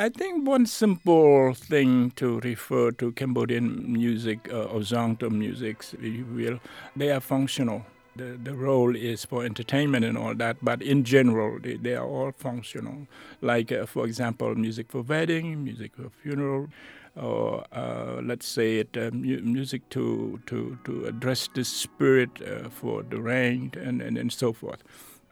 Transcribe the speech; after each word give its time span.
I 0.00 0.08
think 0.08 0.48
one 0.48 0.64
simple 0.64 1.52
thing 1.52 2.12
to 2.12 2.40
refer 2.40 2.90
to 2.92 3.12
Cambodian 3.12 3.92
music 3.92 4.48
uh, 4.50 4.62
or 4.62 4.80
Zongtom 4.80 5.32
music, 5.32 5.84
if 5.92 6.02
you 6.02 6.24
will, 6.24 6.58
they 6.96 7.10
are 7.10 7.20
functional. 7.20 7.84
The, 8.16 8.40
the 8.42 8.54
role 8.54 8.96
is 8.96 9.26
for 9.26 9.44
entertainment 9.44 10.06
and 10.06 10.16
all 10.16 10.34
that, 10.36 10.56
but 10.62 10.80
in 10.80 11.04
general, 11.04 11.58
they, 11.60 11.76
they 11.76 11.96
are 11.96 12.06
all 12.06 12.32
functional. 12.32 13.08
Like, 13.42 13.72
uh, 13.72 13.84
for 13.84 14.06
example, 14.06 14.54
music 14.54 14.90
for 14.90 15.02
wedding, 15.02 15.62
music 15.62 15.94
for 15.94 16.08
funeral, 16.22 16.70
or 17.14 17.66
uh, 17.70 18.22
let's 18.22 18.46
say 18.48 18.78
it 18.78 18.96
uh, 18.96 19.10
mu- 19.12 19.42
music 19.42 19.86
to, 19.90 20.40
to, 20.46 20.78
to 20.84 21.04
address 21.08 21.46
the 21.54 21.62
spirit 21.62 22.30
uh, 22.40 22.70
for 22.70 23.02
the 23.02 23.20
rain 23.20 23.70
and, 23.76 24.00
and, 24.00 24.16
and 24.16 24.32
so 24.32 24.54
forth. 24.54 24.82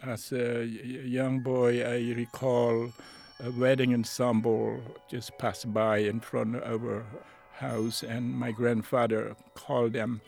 As 0.03 0.31
a 0.31 0.67
young 0.67 1.41
boy, 1.41 1.83
I 1.83 2.13
recall 2.15 2.93
a 3.41 3.51
wedding 3.51 3.95
ensemble 3.95 4.81
just 5.09 5.37
passed 5.39 5.73
by 5.73 5.99
in 5.99 6.21
front 6.21 6.57
of 6.57 6.85
our 6.85 7.07
house, 7.53 8.03
and 8.03 8.35
my 8.35 8.51
grandfather 8.53 9.37
called 9.55 9.93
them 9.93 10.21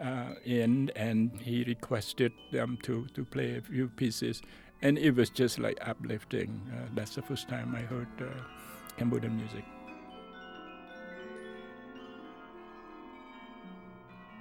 uh, 0.00 0.34
in 0.44 0.90
and 0.96 1.30
he 1.40 1.64
requested 1.64 2.32
them 2.50 2.78
to, 2.82 3.06
to 3.14 3.24
play 3.24 3.56
a 3.56 3.60
few 3.60 3.88
pieces. 3.88 4.42
And 4.80 4.98
it 4.98 5.14
was 5.14 5.30
just 5.30 5.58
like 5.58 5.78
uplifting. 5.86 6.60
Uh, 6.72 6.88
that's 6.94 7.14
the 7.14 7.22
first 7.22 7.48
time 7.48 7.74
I 7.74 7.82
heard 7.82 8.08
uh, 8.20 8.24
Cambodian 8.96 9.36
music. 9.36 9.64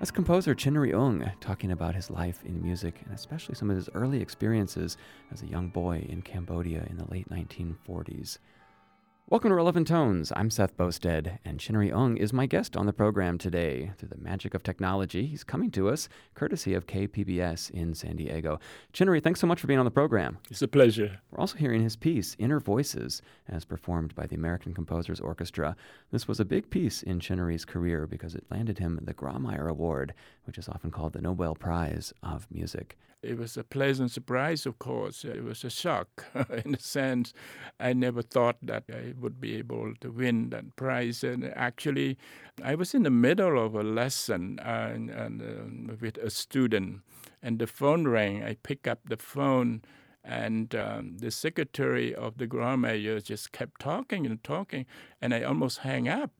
That's 0.01 0.09
composer 0.09 0.55
Chinary 0.55 0.99
Ung 0.99 1.31
talking 1.41 1.71
about 1.71 1.93
his 1.93 2.09
life 2.09 2.43
in 2.43 2.59
music 2.59 3.03
and 3.05 3.13
especially 3.13 3.53
some 3.53 3.69
of 3.69 3.75
his 3.75 3.87
early 3.93 4.19
experiences 4.19 4.97
as 5.31 5.43
a 5.43 5.45
young 5.45 5.69
boy 5.69 6.03
in 6.09 6.23
Cambodia 6.23 6.87
in 6.89 6.97
the 6.97 7.05
late 7.11 7.29
1940s. 7.29 8.39
Welcome 9.31 9.51
to 9.51 9.55
Relevant 9.55 9.87
Tones. 9.87 10.33
I'm 10.35 10.49
Seth 10.49 10.75
Boustead, 10.75 11.39
and 11.45 11.57
Chinary 11.57 11.95
Ung 11.95 12.17
is 12.17 12.33
my 12.33 12.45
guest 12.45 12.75
on 12.75 12.85
the 12.85 12.91
program 12.91 13.37
today. 13.37 13.93
Through 13.97 14.09
the 14.09 14.17
magic 14.17 14.53
of 14.53 14.61
technology, 14.61 15.25
he's 15.25 15.45
coming 15.45 15.71
to 15.71 15.87
us 15.87 16.09
courtesy 16.33 16.73
of 16.73 16.85
KPBS 16.85 17.71
in 17.71 17.93
San 17.93 18.17
Diego. 18.17 18.59
Chinary, 18.93 19.23
thanks 19.23 19.39
so 19.39 19.47
much 19.47 19.61
for 19.61 19.67
being 19.67 19.79
on 19.79 19.85
the 19.85 19.89
program. 19.89 20.37
It's 20.49 20.61
a 20.61 20.67
pleasure. 20.67 21.21
We're 21.31 21.39
also 21.39 21.55
hearing 21.55 21.81
his 21.81 21.95
piece, 21.95 22.35
Inner 22.39 22.59
Voices, 22.59 23.21
as 23.47 23.63
performed 23.63 24.13
by 24.15 24.27
the 24.27 24.35
American 24.35 24.73
Composers 24.73 25.21
Orchestra. 25.21 25.77
This 26.11 26.27
was 26.27 26.41
a 26.41 26.45
big 26.45 26.69
piece 26.69 27.01
in 27.01 27.21
Chinary's 27.21 27.63
career 27.63 28.07
because 28.07 28.35
it 28.35 28.43
landed 28.51 28.79
him 28.79 28.99
the 29.01 29.13
Grawemeyer 29.13 29.69
Award, 29.69 30.13
which 30.43 30.57
is 30.57 30.67
often 30.67 30.91
called 30.91 31.13
the 31.13 31.21
Nobel 31.21 31.55
Prize 31.55 32.13
of 32.21 32.47
Music. 32.51 32.97
It 33.23 33.37
was 33.37 33.55
a 33.55 33.63
pleasant 33.63 34.09
surprise, 34.09 34.65
of 34.65 34.79
course. 34.79 35.23
It 35.23 35.43
was 35.43 35.63
a 35.63 35.69
shock 35.69 36.25
in 36.65 36.73
a 36.73 36.79
sense. 36.79 37.33
I 37.79 37.93
never 37.93 38.23
thought 38.23 38.57
that 38.63 38.85
I 38.91 39.13
would 39.21 39.39
be 39.39 39.55
able 39.55 39.93
to 40.01 40.11
win 40.11 40.49
that 40.49 40.75
prize. 40.75 41.23
And 41.23 41.45
actually, 41.55 42.17
I 42.63 42.75
was 42.75 42.93
in 42.93 43.03
the 43.03 43.09
middle 43.09 43.63
of 43.63 43.75
a 43.75 43.83
lesson 43.83 44.59
and, 44.63 45.09
and 45.09 45.41
uh, 45.41 45.95
with 45.99 46.17
a 46.17 46.29
student, 46.29 47.01
and 47.41 47.59
the 47.59 47.67
phone 47.67 48.07
rang. 48.07 48.43
I 48.43 48.55
picked 48.63 48.87
up 48.87 48.99
the 49.05 49.17
phone, 49.17 49.81
and 50.23 50.73
um, 50.75 51.17
the 51.17 51.31
secretary 51.31 52.13
of 52.13 52.37
the 52.37 52.47
Grawemeyer 52.47 53.23
just 53.23 53.51
kept 53.51 53.81
talking 53.81 54.25
and 54.25 54.43
talking, 54.43 54.85
and 55.21 55.33
I 55.33 55.43
almost 55.43 55.79
hang 55.79 56.07
up. 56.07 56.31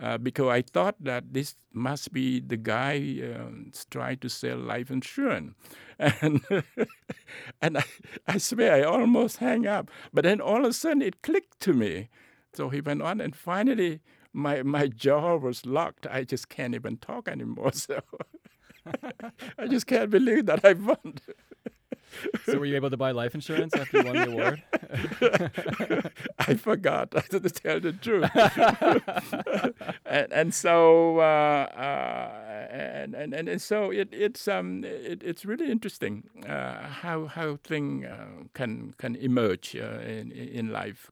Uh, 0.00 0.16
because 0.16 0.48
I 0.48 0.62
thought 0.62 0.96
that 1.00 1.34
this 1.34 1.56
must 1.74 2.10
be 2.10 2.40
the 2.40 2.56
guy 2.56 3.20
uh, 3.22 3.50
trying 3.90 4.16
to 4.18 4.30
sell 4.30 4.56
life 4.56 4.90
insurance. 4.90 5.54
And, 6.22 6.40
and 7.60 7.76
I, 7.76 7.84
I 8.26 8.38
swear 8.38 8.72
I 8.72 8.82
almost 8.82 9.36
hang 9.36 9.66
up. 9.66 9.90
But 10.14 10.24
then 10.24 10.40
all 10.40 10.64
of 10.64 10.70
a 10.70 10.72
sudden 10.72 11.02
it 11.02 11.20
clicked 11.20 11.60
to 11.60 11.74
me. 11.74 12.08
So 12.54 12.68
he 12.68 12.80
went 12.80 13.02
on, 13.02 13.20
and 13.20 13.34
finally 13.34 14.00
my, 14.32 14.62
my 14.62 14.86
jaw 14.88 15.36
was 15.36 15.66
locked. 15.66 16.06
I 16.06 16.24
just 16.24 16.48
can't 16.48 16.74
even 16.74 16.96
talk 16.98 17.28
anymore. 17.28 17.72
So 17.86 18.00
I 19.58 19.66
just 19.66 19.86
can't 19.86 20.10
believe 20.10 20.46
that 20.46 20.64
I 20.64 20.72
won 20.72 21.20
so 22.44 22.58
were 22.58 22.66
you 22.66 22.76
able 22.76 22.90
to 22.90 22.96
buy 22.96 23.12
life 23.12 23.34
insurance 23.34 23.74
after 23.74 23.98
you 23.98 24.04
won 24.04 24.16
the 24.16 24.30
award? 24.30 24.62
I 26.38 26.54
forgot 26.54 27.10
to 27.30 27.40
tell 27.40 27.80
the 27.80 27.92
truth. 27.92 28.30
and, 30.06 30.32
and, 30.32 30.54
so 30.54 31.18
uh, 31.18 31.66
uh, 31.76 32.66
and, 32.70 33.14
and, 33.14 33.48
and 33.48 33.62
so 33.62 33.90
it, 33.90 34.08
it's 34.12 34.48
um 34.48 34.84
it, 34.84 35.22
it's 35.22 35.44
really 35.44 35.70
interesting 35.70 36.28
uh, 36.48 36.86
how 36.88 37.26
how 37.26 37.56
thing 37.56 38.04
uh, 38.04 38.44
can 38.54 38.94
can 38.98 39.16
emerge 39.16 39.76
uh, 39.76 40.00
in 40.00 40.32
in 40.32 40.70
life. 40.72 41.10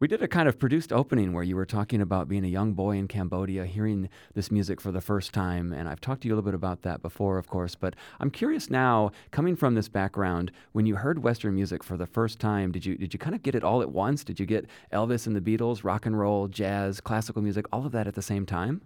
We 0.00 0.06
did 0.06 0.22
a 0.22 0.28
kind 0.28 0.48
of 0.48 0.60
produced 0.60 0.92
opening 0.92 1.32
where 1.32 1.42
you 1.42 1.56
were 1.56 1.66
talking 1.66 2.00
about 2.00 2.28
being 2.28 2.44
a 2.44 2.48
young 2.48 2.72
boy 2.72 2.96
in 2.98 3.08
Cambodia, 3.08 3.66
hearing 3.66 4.08
this 4.32 4.48
music 4.48 4.80
for 4.80 4.92
the 4.92 5.00
first 5.00 5.34
time. 5.34 5.72
And 5.72 5.88
I've 5.88 6.00
talked 6.00 6.22
to 6.22 6.28
you 6.28 6.34
a 6.34 6.36
little 6.36 6.48
bit 6.48 6.54
about 6.54 6.82
that 6.82 7.02
before, 7.02 7.36
of 7.36 7.48
course. 7.48 7.74
But 7.74 7.96
I'm 8.20 8.30
curious 8.30 8.70
now, 8.70 9.10
coming 9.32 9.56
from 9.56 9.74
this 9.74 9.88
background, 9.88 10.52
when 10.70 10.86
you 10.86 10.94
heard 10.94 11.24
Western 11.24 11.56
music 11.56 11.82
for 11.82 11.96
the 11.96 12.06
first 12.06 12.38
time, 12.38 12.70
did 12.70 12.86
you, 12.86 12.96
did 12.96 13.12
you 13.12 13.18
kind 13.18 13.34
of 13.34 13.42
get 13.42 13.56
it 13.56 13.64
all 13.64 13.82
at 13.82 13.90
once? 13.90 14.22
Did 14.22 14.38
you 14.38 14.46
get 14.46 14.66
Elvis 14.92 15.26
and 15.26 15.34
the 15.34 15.40
Beatles, 15.40 15.82
rock 15.82 16.06
and 16.06 16.16
roll, 16.16 16.46
jazz, 16.46 17.00
classical 17.00 17.42
music, 17.42 17.66
all 17.72 17.84
of 17.84 17.90
that 17.90 18.06
at 18.06 18.14
the 18.14 18.22
same 18.22 18.46
time? 18.46 18.82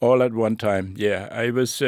All 0.00 0.20
at 0.20 0.34
one 0.34 0.56
time, 0.56 0.94
yeah. 0.98 1.28
I 1.30 1.50
was, 1.50 1.80
uh, 1.80 1.86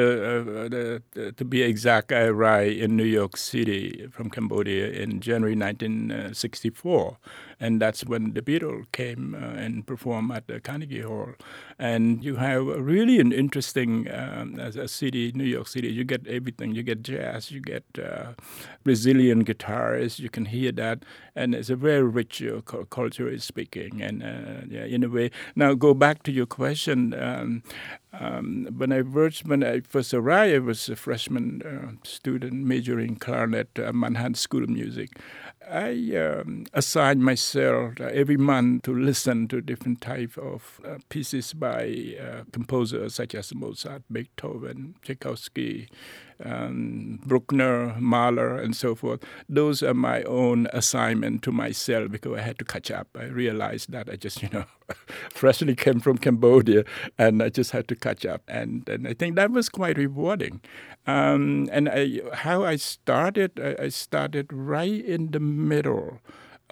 uh, 0.73 1.21
uh, 1.21 1.31
to 1.37 1.45
be 1.45 1.63
exact, 1.63 2.13
I 2.13 2.23
arrived 2.23 2.79
in 2.79 2.97
New 2.97 3.05
York 3.05 3.37
City 3.37 4.07
from 4.11 4.31
Cambodia 4.31 4.89
in 4.89 5.21
January 5.21 5.57
1964 5.57 7.19
and 7.61 7.81
that's 7.81 8.05
when 8.05 8.35
the 8.35 8.43
Beatles 8.43 8.91
came 8.93 9.35
uh, 9.35 9.39
and 9.39 9.87
performed 9.87 10.33
at 10.33 10.47
the 10.47 10.61
Carnegie 10.61 11.03
Hall. 11.03 11.31
And 11.79 12.25
you 12.25 12.37
have 12.37 12.67
really 12.67 13.19
an 13.19 13.33
interesting, 13.33 14.09
um, 14.11 14.59
as 14.61 14.77
a 14.77 14.87
city, 14.89 15.33
New 15.35 15.45
York 15.45 15.67
City, 15.67 15.89
you 15.89 16.05
get 16.05 16.27
everything. 16.27 16.75
You 16.75 16.83
get 16.83 17.03
jazz, 17.03 17.51
you 17.51 17.61
get 17.61 17.85
uh, 18.03 18.33
Brazilian 18.85 19.41
guitars, 19.41 20.19
you 20.19 20.29
can 20.31 20.47
hear 20.47 20.73
that, 20.73 21.05
and 21.35 21.55
it's 21.55 21.71
a 21.71 21.77
very 21.77 22.03
rich 22.03 22.43
uh, 22.43 22.61
culturally 22.91 23.39
speaking. 23.39 24.03
And 24.03 24.23
uh, 24.23 24.67
yeah, 24.69 24.85
in 24.85 25.03
a 25.03 25.09
way, 25.09 25.31
now 25.57 25.75
go 25.75 25.95
back 25.95 26.23
to 26.25 26.33
your 26.33 26.47
question. 26.47 27.15
Um, 27.15 27.63
um, 28.13 28.69
when 28.77 28.91
I 28.91 29.03
first 29.03 29.47
when 29.47 29.63
I 29.63 29.81
first 29.81 30.15
arrived, 30.15 30.55
I 30.55 30.59
was 30.61 30.89
a 30.89 30.97
freshman 30.97 31.63
uh, 31.63 32.07
student 32.07 32.55
majoring 32.65 33.17
clarinet 33.17 33.79
at 33.79 33.95
Manhattan 33.95 34.35
School 34.35 34.63
of 34.65 34.71
Music. 34.71 35.19
I 35.71 36.17
um, 36.17 36.65
assigned 36.73 37.23
myself 37.23 38.01
uh, 38.01 38.05
every 38.05 38.37
month 38.37 38.85
to 38.85 38.95
listen 38.95 39.49
to 39.49 39.61
different 39.61 40.01
type 40.01 40.39
of 40.39 40.81
uh, 40.85 40.99
pieces 41.09 41.53
by 41.53 42.17
uh, 42.21 42.45
composers 42.53 43.17
such 43.17 43.35
as 43.35 43.55
Mozart, 43.55 44.03
Beethoven, 44.11 44.95
Tchaikovsky, 45.03 45.89
um, 46.45 47.21
Bruckner, 47.25 47.97
Mahler, 47.99 48.57
and 48.57 48.77
so 48.77 48.95
forth. 48.95 49.23
Those 49.49 49.83
are 49.83 49.95
my 49.95 50.23
own 50.23 50.69
assignment 50.73 51.43
to 51.43 51.53
myself 51.53 52.11
because 52.11 52.39
I 52.39 52.43
had 52.43 52.59
to 52.59 52.65
catch 52.65 52.91
up. 52.91 53.09
I 53.19 53.25
realized 53.25 53.91
that 53.93 54.09
I 54.09 54.17
just, 54.17 54.43
you 54.43 54.49
know, 54.53 54.65
freshly 55.31 55.75
came 55.75 56.01
from 56.01 56.19
Cambodia 56.19 56.85
and 57.19 57.43
I 57.43 57.49
just 57.49 57.73
had 57.73 57.89
to 57.89 57.97
catch 57.97 58.25
up. 58.25 58.43
And, 58.49 58.89
and 58.89 59.07
I 59.07 59.15
think 59.15 59.37
that 59.37 59.51
was 59.51 59.69
quite 59.69 59.99
rewarding. 59.99 60.61
Um, 61.07 61.69
and 61.73 61.89
I, 61.89 62.21
how 62.35 62.65
I 62.65 62.77
started, 62.77 63.59
I, 63.61 63.89
started 63.89 64.53
right 64.53 65.05
in 65.05 65.31
the 65.31 65.41
middle 65.41 66.21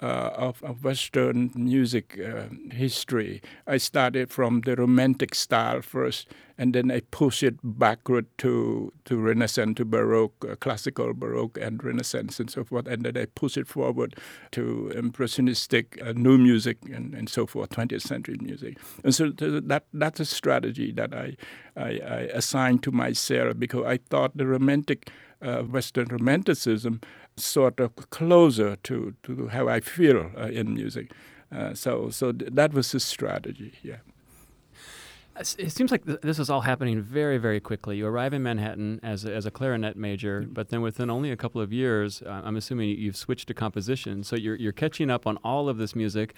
uh, 0.01 0.29
of, 0.35 0.61
of, 0.61 0.83
Western 0.83 1.51
music 1.55 2.19
uh, 2.19 2.43
history. 2.71 3.41
I 3.65 3.77
started 3.77 4.29
from 4.29 4.61
the 4.61 4.75
Romantic 4.75 5.33
style 5.33 5.81
first, 5.81 6.27
and 6.57 6.73
then 6.73 6.91
I 6.91 7.01
push 7.11 7.43
it 7.43 7.55
backward 7.63 8.25
to, 8.39 8.91
to 9.05 9.17
Renaissance, 9.17 9.77
to 9.77 9.85
Baroque, 9.85 10.45
uh, 10.49 10.55
classical 10.55 11.13
Baroque, 11.13 11.57
and 11.61 11.83
Renaissance, 11.83 12.39
and 12.39 12.49
so 12.49 12.63
forth. 12.63 12.87
And 12.87 13.03
then 13.03 13.15
I 13.15 13.25
push 13.25 13.57
it 13.57 13.67
forward 13.67 14.15
to 14.51 14.89
Impressionistic, 14.95 15.99
uh, 16.03 16.13
new 16.13 16.37
music, 16.37 16.77
and, 16.91 17.13
and 17.13 17.29
so 17.29 17.45
forth, 17.45 17.69
20th 17.69 18.01
century 18.01 18.37
music. 18.41 18.77
And 19.03 19.13
so 19.13 19.29
that 19.29 19.83
that's 19.93 20.19
a 20.19 20.25
strategy 20.25 20.91
that 20.93 21.13
I, 21.13 21.37
I, 21.75 21.99
I 21.99 22.19
assigned 22.33 22.81
to 22.83 22.91
myself 22.91 23.59
because 23.59 23.85
I 23.85 23.97
thought 24.09 24.35
the 24.35 24.47
Romantic 24.47 25.11
uh, 25.41 25.61
Western 25.61 26.07
Romanticism 26.07 27.01
sort 27.35 27.79
of 27.79 27.95
closer 28.09 28.75
to, 28.77 29.13
to 29.23 29.47
how 29.49 29.67
I 29.67 29.79
feel 29.79 30.31
uh, 30.35 30.47
in 30.47 30.73
music. 30.73 31.11
Uh, 31.55 31.73
so 31.73 32.09
so 32.09 32.31
th- 32.31 32.51
that 32.53 32.73
was 32.73 32.91
the 32.91 32.99
strategy, 32.99 33.73
yeah. 33.81 33.97
It 35.39 35.71
seems 35.71 35.91
like 35.91 36.05
th- 36.05 36.21
this 36.21 36.39
is 36.39 36.49
all 36.49 36.61
happening 36.61 37.01
very, 37.01 37.37
very 37.37 37.59
quickly. 37.59 37.97
You 37.97 38.07
arrive 38.07 38.33
in 38.33 38.43
Manhattan 38.43 38.99
as 39.03 39.23
a, 39.25 39.33
as 39.33 39.45
a 39.45 39.51
clarinet 39.51 39.95
major, 39.95 40.41
mm-hmm. 40.41 40.53
but 40.53 40.69
then 40.69 40.81
within 40.81 41.09
only 41.09 41.31
a 41.31 41.37
couple 41.37 41.61
of 41.61 41.71
years, 41.71 42.21
uh, 42.23 42.41
I'm 42.43 42.55
assuming 42.55 42.89
you've 42.89 43.17
switched 43.17 43.47
to 43.49 43.53
composition. 43.53 44.23
So 44.23 44.35
you're, 44.35 44.55
you're 44.55 44.71
catching 44.71 45.09
up 45.09 45.27
on 45.27 45.37
all 45.43 45.69
of 45.69 45.77
this 45.77 45.95
music 45.95 46.33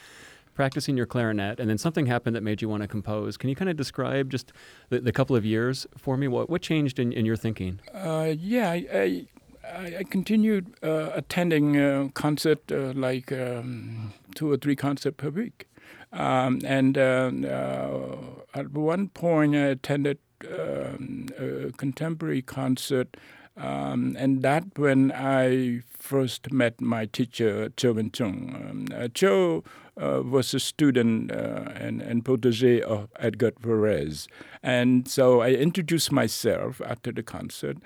practicing 0.59 0.97
your 0.97 1.05
clarinet, 1.05 1.57
and 1.57 1.69
then 1.69 1.77
something 1.77 2.07
happened 2.07 2.35
that 2.35 2.43
made 2.43 2.61
you 2.61 2.67
want 2.67 2.81
to 2.81 2.87
compose. 2.87 3.37
Can 3.37 3.49
you 3.49 3.55
kind 3.55 3.69
of 3.69 3.77
describe 3.77 4.29
just 4.29 4.51
the, 4.89 4.99
the 4.99 5.13
couple 5.13 5.33
of 5.37 5.45
years 5.45 5.87
for 5.97 6.17
me? 6.17 6.27
What 6.27 6.49
what 6.49 6.61
changed 6.61 6.99
in, 6.99 7.13
in 7.13 7.25
your 7.25 7.37
thinking? 7.37 7.79
Uh, 7.93 8.33
yeah, 8.37 8.71
I, 8.71 9.25
I, 9.63 9.95
I 9.99 10.03
continued 10.03 10.73
uh, 10.83 11.11
attending 11.13 11.77
uh, 11.77 12.09
concert 12.13 12.59
uh, 12.73 12.91
like 12.93 13.31
um, 13.31 14.11
two 14.35 14.51
or 14.51 14.57
three 14.57 14.75
concerts 14.75 15.15
per 15.15 15.29
week. 15.29 15.68
Um, 16.11 16.59
and 16.65 16.97
uh, 16.97 17.31
uh, 17.45 18.17
at 18.53 18.71
one 18.71 19.09
point, 19.09 19.55
I 19.55 19.59
attended 19.59 20.17
um, 20.47 21.27
a 21.37 21.71
contemporary 21.73 22.41
concert. 22.41 23.17
Um, 23.57 24.15
and 24.17 24.41
that 24.41 24.63
when 24.77 25.11
I 25.11 25.81
first 25.89 26.51
met 26.51 26.79
my 26.79 27.05
teacher, 27.05 27.69
Chou 27.75 27.93
Wen 27.93 28.09
Chung. 28.11 28.55
Um, 28.55 28.87
uh, 28.97 29.09
Chou 29.13 29.63
uh, 30.01 30.21
was 30.23 30.53
a 30.53 30.61
student 30.61 31.31
uh, 31.31 31.71
and, 31.75 32.01
and 32.01 32.23
protege 32.23 32.81
of 32.81 33.09
Edgar 33.19 33.51
Varese. 33.51 34.27
And 34.63 35.07
so 35.09 35.41
I 35.41 35.49
introduced 35.49 36.11
myself 36.11 36.81
after 36.85 37.11
the 37.11 37.23
concert. 37.23 37.77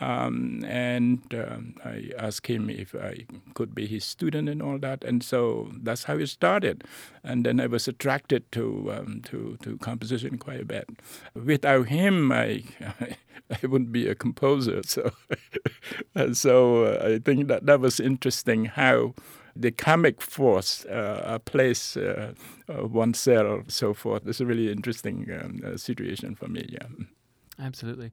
Um, 0.00 0.64
and 0.64 1.20
um, 1.34 1.74
I 1.84 2.10
asked 2.18 2.46
him 2.46 2.70
if 2.70 2.94
I 2.94 3.26
could 3.54 3.74
be 3.74 3.86
his 3.86 4.04
student 4.04 4.48
and 4.48 4.62
all 4.62 4.78
that, 4.78 5.04
and 5.04 5.22
so 5.22 5.70
that's 5.82 6.04
how 6.04 6.16
it 6.16 6.28
started. 6.28 6.84
And 7.22 7.44
then 7.44 7.60
I 7.60 7.66
was 7.66 7.86
attracted 7.86 8.50
to 8.52 8.92
um, 8.92 9.20
to, 9.26 9.58
to 9.62 9.76
composition 9.78 10.38
quite 10.38 10.60
a 10.60 10.64
bit. 10.64 10.88
Without 11.34 11.88
him, 11.88 12.32
I 12.32 12.64
I 13.50 13.66
wouldn't 13.66 13.92
be 13.92 14.08
a 14.08 14.14
composer. 14.14 14.82
So 16.14 16.32
so 16.32 16.84
uh, 16.84 17.14
I 17.14 17.18
think 17.18 17.48
that 17.48 17.66
that 17.66 17.80
was 17.80 18.00
interesting 18.00 18.64
how 18.66 19.14
the 19.56 19.70
karmic 19.70 20.22
force 20.22 20.86
uh, 20.86 21.38
uh, 21.38 22.32
uh, 22.68 22.86
oneself, 22.86 23.70
so 23.70 23.94
forth. 23.94 24.26
It's 24.26 24.40
a 24.40 24.46
really 24.46 24.70
interesting 24.70 25.26
um, 25.40 25.60
uh, 25.64 25.76
situation 25.76 26.34
for 26.34 26.48
me. 26.48 26.66
Yeah. 26.68 26.86
Absolutely. 27.58 28.12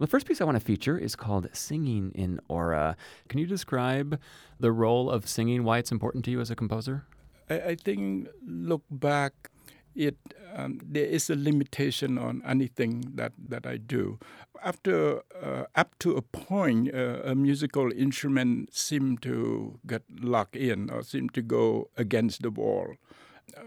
Well, 0.00 0.06
the 0.06 0.12
first 0.12 0.26
piece 0.26 0.40
I 0.40 0.44
want 0.44 0.56
to 0.56 0.64
feature 0.64 0.96
is 0.96 1.14
called 1.14 1.46
Singing 1.52 2.10
in 2.14 2.40
Aura. 2.48 2.96
Can 3.28 3.38
you 3.38 3.46
describe 3.46 4.18
the 4.58 4.72
role 4.72 5.10
of 5.10 5.28
singing, 5.28 5.62
why 5.62 5.76
it's 5.76 5.92
important 5.92 6.24
to 6.24 6.30
you 6.30 6.40
as 6.40 6.50
a 6.50 6.56
composer? 6.56 7.04
I, 7.50 7.60
I 7.60 7.74
think, 7.74 8.28
look 8.42 8.82
back, 8.90 9.50
it 9.94 10.16
um, 10.56 10.80
there 10.82 11.04
is 11.04 11.28
a 11.28 11.36
limitation 11.36 12.16
on 12.16 12.40
anything 12.46 13.12
that, 13.14 13.34
that 13.46 13.66
I 13.66 13.76
do. 13.76 14.18
After 14.64 15.20
uh, 15.38 15.64
up 15.76 15.98
to 15.98 16.16
a 16.16 16.22
point, 16.22 16.94
uh, 16.94 17.20
a 17.22 17.34
musical 17.34 17.92
instrument 17.92 18.74
seemed 18.74 19.20
to 19.20 19.80
get 19.86 20.02
locked 20.18 20.56
in 20.56 20.88
or 20.88 21.02
seemed 21.02 21.34
to 21.34 21.42
go 21.42 21.90
against 21.98 22.40
the 22.40 22.50
wall. 22.50 22.94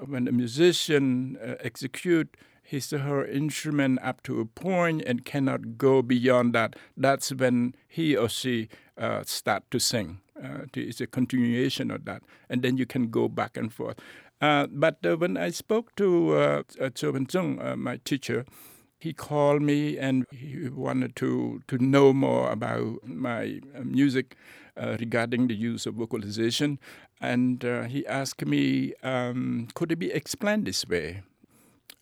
When 0.04 0.28
a 0.28 0.32
musician 0.32 1.38
uh, 1.38 1.58
execute 1.60 2.36
his 2.74 2.92
or 2.92 3.00
her 3.00 3.24
instrument 3.24 4.00
up 4.02 4.24
to 4.24 4.42
a 4.42 4.46
point 4.46 5.04
and 5.06 5.24
cannot 5.24 5.78
go 5.78 6.02
beyond 6.02 6.54
that, 6.54 6.76
that's 6.98 7.30
when 7.32 7.76
he 7.88 8.16
or 8.18 8.28
she 8.28 8.68
uh, 8.98 9.22
start 9.26 9.64
to 9.70 9.80
sing. 9.80 10.20
Uh, 10.44 10.66
it's 10.74 11.00
a 11.00 11.06
continuation 11.06 11.92
of 11.92 12.06
that, 12.06 12.24
and 12.50 12.64
then 12.64 12.76
you 12.76 12.88
can 12.88 13.12
go 13.12 13.28
back 13.28 13.56
and 13.56 13.72
forth. 13.72 14.00
Uh, 14.42 14.66
but 14.72 14.98
uh, 15.06 15.16
when 15.16 15.38
I 15.38 15.52
spoke 15.52 15.96
to 15.98 16.34
uh, 16.34 16.90
Chou 16.96 17.12
Wen 17.12 17.28
uh, 17.62 17.76
my 17.76 17.98
teacher, 17.98 18.44
he 18.98 19.14
called 19.14 19.62
me 19.62 20.00
and 20.00 20.26
he 20.32 20.70
wanted 20.70 21.16
to, 21.18 21.62
to 21.68 21.78
know 21.78 22.12
more 22.12 22.52
about 22.52 23.08
my 23.08 23.60
uh, 23.78 23.84
music 23.84 24.36
uh, 24.76 24.98
regarding 25.00 25.48
the 25.48 25.56
use 25.56 25.86
of 25.86 25.94
vocalization. 25.94 26.80
And 27.22 27.64
uh, 27.64 27.84
he 27.84 28.08
asked 28.08 28.46
me, 28.46 28.94
um, 29.04 29.68
could 29.76 29.92
it 29.92 30.00
be 30.00 30.12
explained 30.12 30.66
this 30.66 30.88
way? 30.88 31.22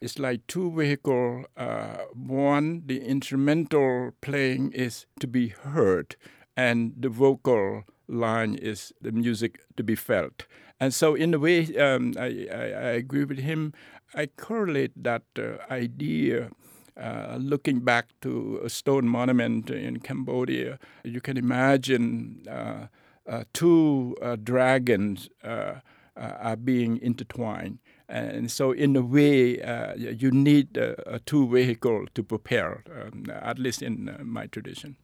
It's 0.02 0.18
like 0.18 0.46
two 0.48 0.72
vehicle. 0.72 1.46
Uh, 1.56 1.98
one, 2.14 2.84
the 2.86 3.00
instrumental 3.02 4.12
playing 4.20 4.72
is 4.72 5.06
to 5.20 5.28
be 5.28 5.50
heard, 5.50 6.16
and 6.58 6.94
the 6.98 7.10
vocal 7.10 7.84
line 8.08 8.56
is 8.56 8.92
the 9.00 9.12
music 9.12 9.60
to 9.78 9.84
be 9.84 9.96
felt. 9.96 10.48
And 10.80 10.94
so, 10.94 11.14
in 11.14 11.34
a 11.34 11.40
way, 11.40 11.78
um, 11.78 12.14
I, 12.20 12.48
I, 12.52 12.56
I, 12.56 12.92
agree 12.98 13.24
with 13.24 13.38
him. 13.38 13.74
I 14.16 14.26
correlate 14.26 14.92
that 15.04 15.24
uh, 15.38 15.58
idea. 15.72 16.50
Uh, 16.98 17.38
looking 17.40 17.80
back 17.80 18.08
to 18.22 18.60
a 18.66 18.70
stone 18.70 19.08
monument 19.08 19.70
in 19.70 20.00
Cambodia, 20.00 20.78
you 21.06 21.22
can 21.22 21.38
imagine 21.38 22.44
uh, 22.50 22.88
uh, 23.30 23.44
two 23.54 24.16
uh, 24.22 24.36
dragons 24.36 25.30
are 25.44 26.56
being 26.58 26.98
intertwined 27.02 27.80
and 28.12 28.52
so, 28.52 28.72
in 28.72 28.96
a 28.96 29.02
way, 29.02 29.62
uh, 29.62 29.96
you 29.96 30.32
need 30.32 30.76
a, 30.78 31.16
a, 31.16 31.20
two 31.20 31.48
vehicle 31.48 32.06
to 32.14 32.24
prepare, 32.24 32.84
um, 32.94 33.26
at 33.32 33.58
least 33.58 33.82
in 33.82 34.10
uh, 34.10 34.18
my 34.24 34.48
tradition. 34.48 34.98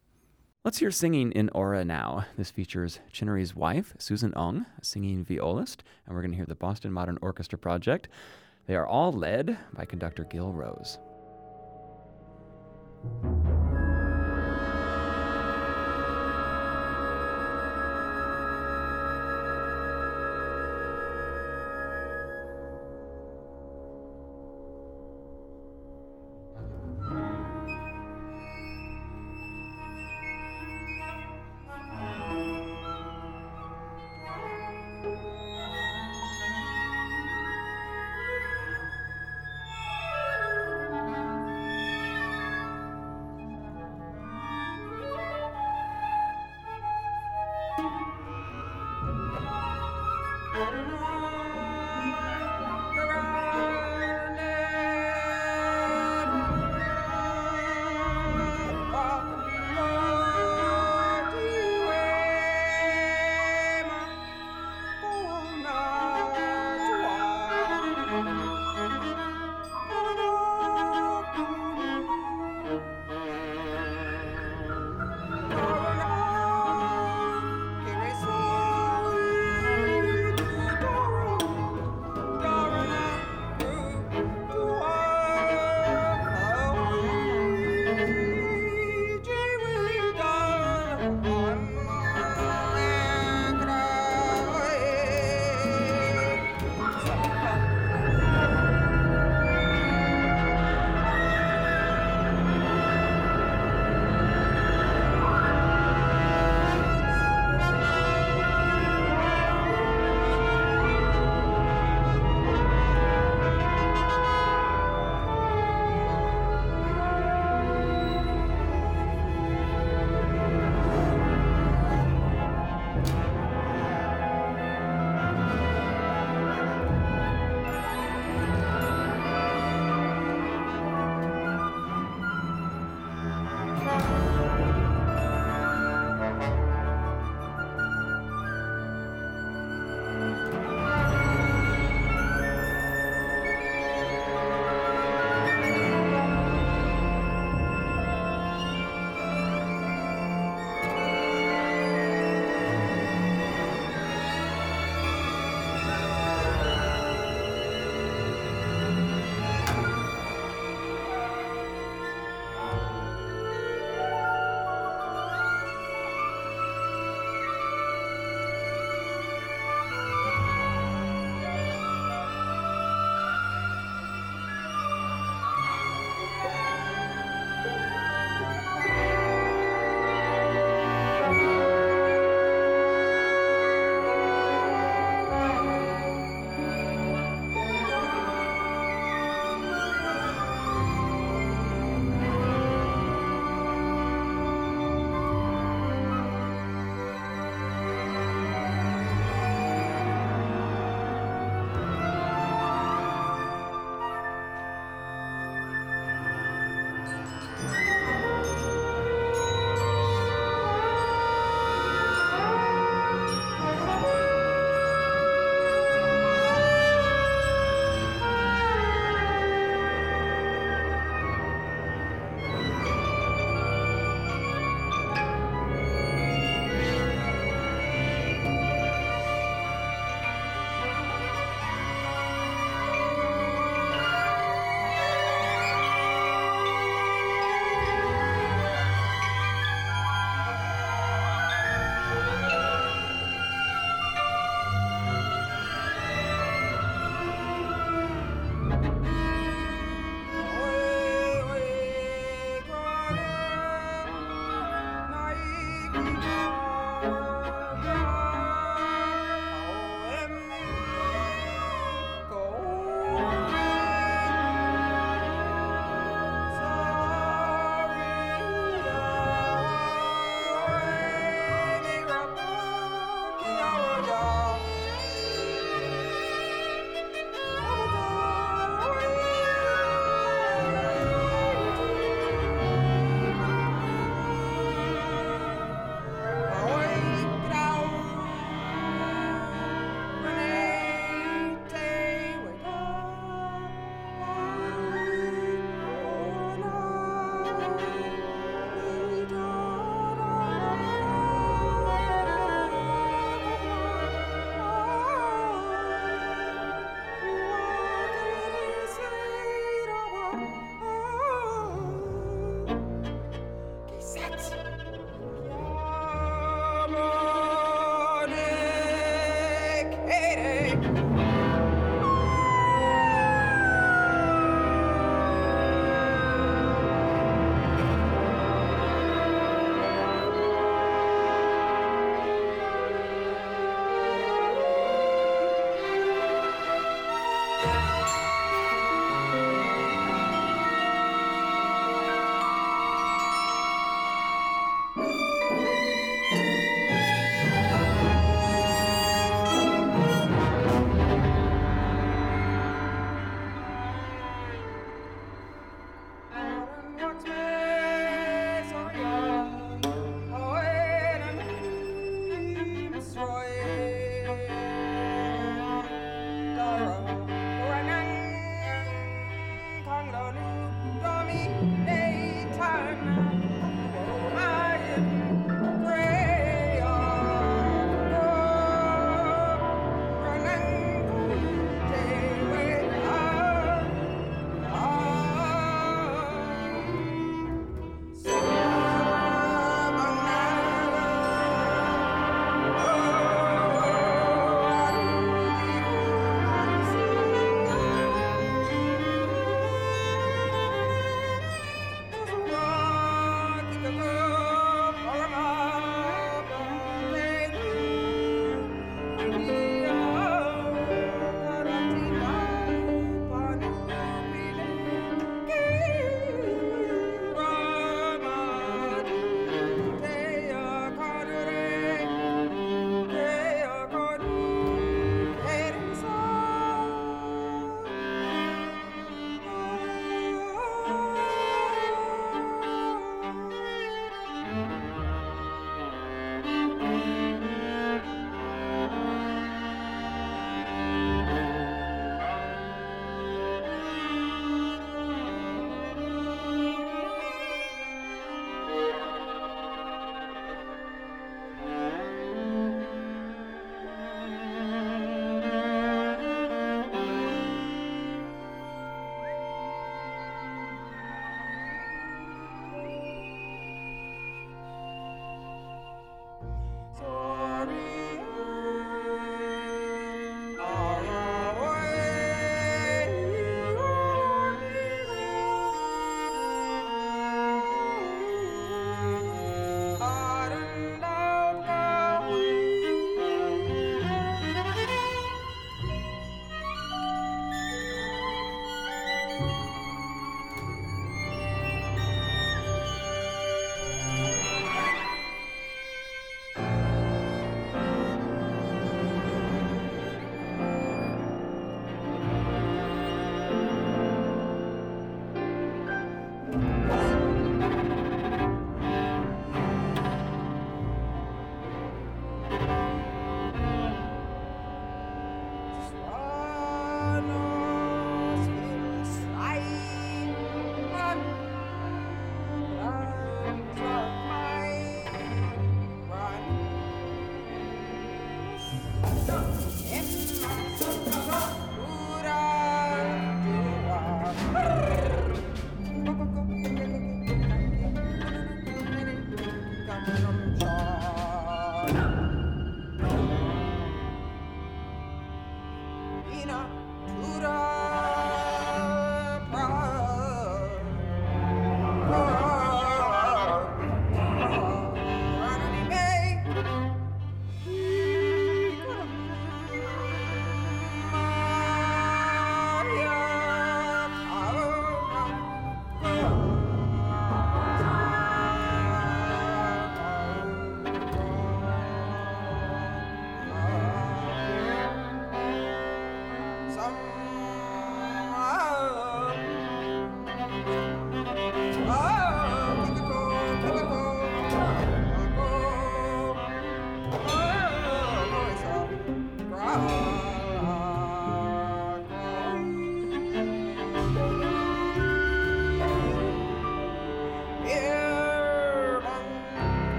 Let's 0.64 0.78
hear 0.78 0.90
singing 0.90 1.32
in 1.32 1.48
Aura 1.50 1.84
now. 1.84 2.26
This 2.36 2.50
features 2.50 3.00
Chinary's 3.10 3.56
wife, 3.56 3.94
Susan 3.98 4.34
Ung, 4.34 4.66
a 4.78 4.84
singing 4.84 5.24
violist, 5.24 5.82
and 6.06 6.14
we're 6.14 6.20
going 6.20 6.32
to 6.32 6.36
hear 6.36 6.46
the 6.46 6.54
Boston 6.54 6.92
Modern 6.92 7.18
Orchestra 7.22 7.58
Project. 7.58 8.08
They 8.66 8.76
are 8.76 8.86
all 8.86 9.12
led 9.12 9.56
by 9.72 9.86
conductor 9.86 10.24
Gil 10.24 10.52
Rose. 10.52 10.98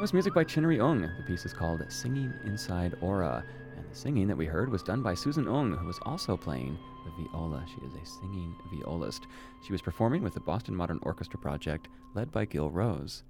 Was 0.00 0.12
music 0.12 0.32
by 0.32 0.44
Chinary 0.44 0.80
Ung. 0.80 1.00
The 1.00 1.24
piece 1.26 1.44
is 1.44 1.52
called 1.52 1.84
Singing 1.88 2.32
Inside 2.44 2.94
Aura. 3.00 3.44
And 3.76 3.84
the 3.90 3.96
singing 3.96 4.28
that 4.28 4.36
we 4.36 4.46
heard 4.46 4.70
was 4.70 4.84
done 4.84 5.02
by 5.02 5.12
Susan 5.14 5.48
Ung, 5.48 5.72
who 5.72 5.88
was 5.88 5.98
also 6.02 6.36
playing 6.36 6.78
the 7.04 7.10
viola. 7.10 7.66
She 7.66 7.84
is 7.84 7.94
a 7.94 8.06
singing 8.06 8.54
violist. 8.72 9.26
She 9.66 9.72
was 9.72 9.82
performing 9.82 10.22
with 10.22 10.34
the 10.34 10.40
Boston 10.40 10.76
Modern 10.76 11.00
Orchestra 11.02 11.40
Project, 11.40 11.88
led 12.14 12.30
by 12.30 12.44
Gil 12.44 12.70
Rose. 12.70 13.24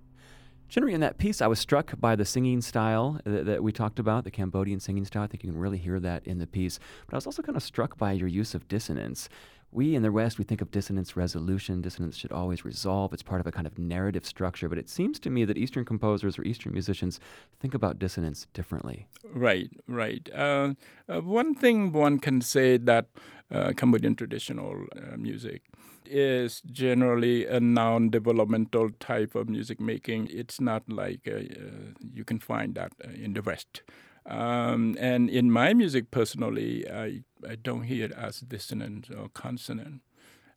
Chinary, 0.70 0.92
in 0.92 1.00
that 1.00 1.16
piece, 1.16 1.40
I 1.40 1.46
was 1.46 1.58
struck 1.58 1.98
by 1.98 2.14
the 2.14 2.26
singing 2.26 2.60
style 2.60 3.18
that, 3.24 3.46
that, 3.46 3.62
we 3.62 3.72
talked 3.72 3.98
about, 3.98 4.24
the 4.24 4.30
Cambodian 4.30 4.78
singing 4.78 5.06
style. 5.06 5.22
I 5.22 5.26
think 5.26 5.42
you 5.42 5.50
can 5.50 5.58
really 5.58 5.78
hear 5.78 5.98
that 6.00 6.26
in 6.26 6.38
the 6.38 6.46
piece. 6.46 6.78
But 7.06 7.14
I 7.14 7.16
was 7.16 7.24
also 7.24 7.40
kind 7.40 7.56
of 7.56 7.62
struck 7.62 7.96
by 7.96 8.12
your 8.12 8.28
use 8.28 8.54
of 8.54 8.68
dissonance 8.68 9.30
we 9.70 9.94
in 9.94 10.02
the 10.02 10.10
West, 10.10 10.38
we 10.38 10.44
think 10.44 10.62
of 10.62 10.70
dissonance 10.70 11.16
resolution. 11.16 11.82
Dissonance 11.82 12.16
should 12.16 12.32
always 12.32 12.64
resolve. 12.64 13.12
It's 13.12 13.22
part 13.22 13.40
of 13.40 13.46
a 13.46 13.52
kind 13.52 13.66
of 13.66 13.78
narrative 13.78 14.24
structure. 14.24 14.68
But 14.68 14.78
it 14.78 14.88
seems 14.88 15.18
to 15.20 15.30
me 15.30 15.44
that 15.44 15.58
Eastern 15.58 15.84
composers 15.84 16.38
or 16.38 16.42
Eastern 16.44 16.72
musicians 16.72 17.20
think 17.60 17.74
about 17.74 17.98
dissonance 17.98 18.46
differently. 18.54 19.06
Right, 19.24 19.70
right. 19.86 20.28
Uh, 20.34 20.74
uh, 21.08 21.20
one 21.20 21.54
thing 21.54 21.92
one 21.92 22.18
can 22.18 22.40
say 22.40 22.78
that 22.78 23.06
uh, 23.50 23.72
Cambodian 23.76 24.14
traditional 24.16 24.86
uh, 24.96 25.16
music 25.16 25.62
is 26.06 26.62
generally 26.62 27.46
a 27.46 27.60
non-developmental 27.60 28.90
type 28.98 29.34
of 29.34 29.48
music 29.48 29.80
making. 29.80 30.28
It's 30.30 30.60
not 30.60 30.82
like 30.88 31.28
uh, 31.28 31.36
uh, 31.36 31.92
you 32.14 32.24
can 32.24 32.38
find 32.38 32.74
that 32.76 32.92
in 33.14 33.34
the 33.34 33.42
West. 33.42 33.82
Um, 34.24 34.96
and 35.00 35.30
in 35.30 35.50
my 35.50 35.72
music, 35.72 36.10
personally, 36.10 36.86
I, 36.90 37.22
I 37.48 37.56
don't 37.56 37.82
hear 37.82 38.06
it 38.06 38.12
as 38.12 38.40
dissonant 38.40 39.10
or 39.10 39.28
consonant. 39.28 40.02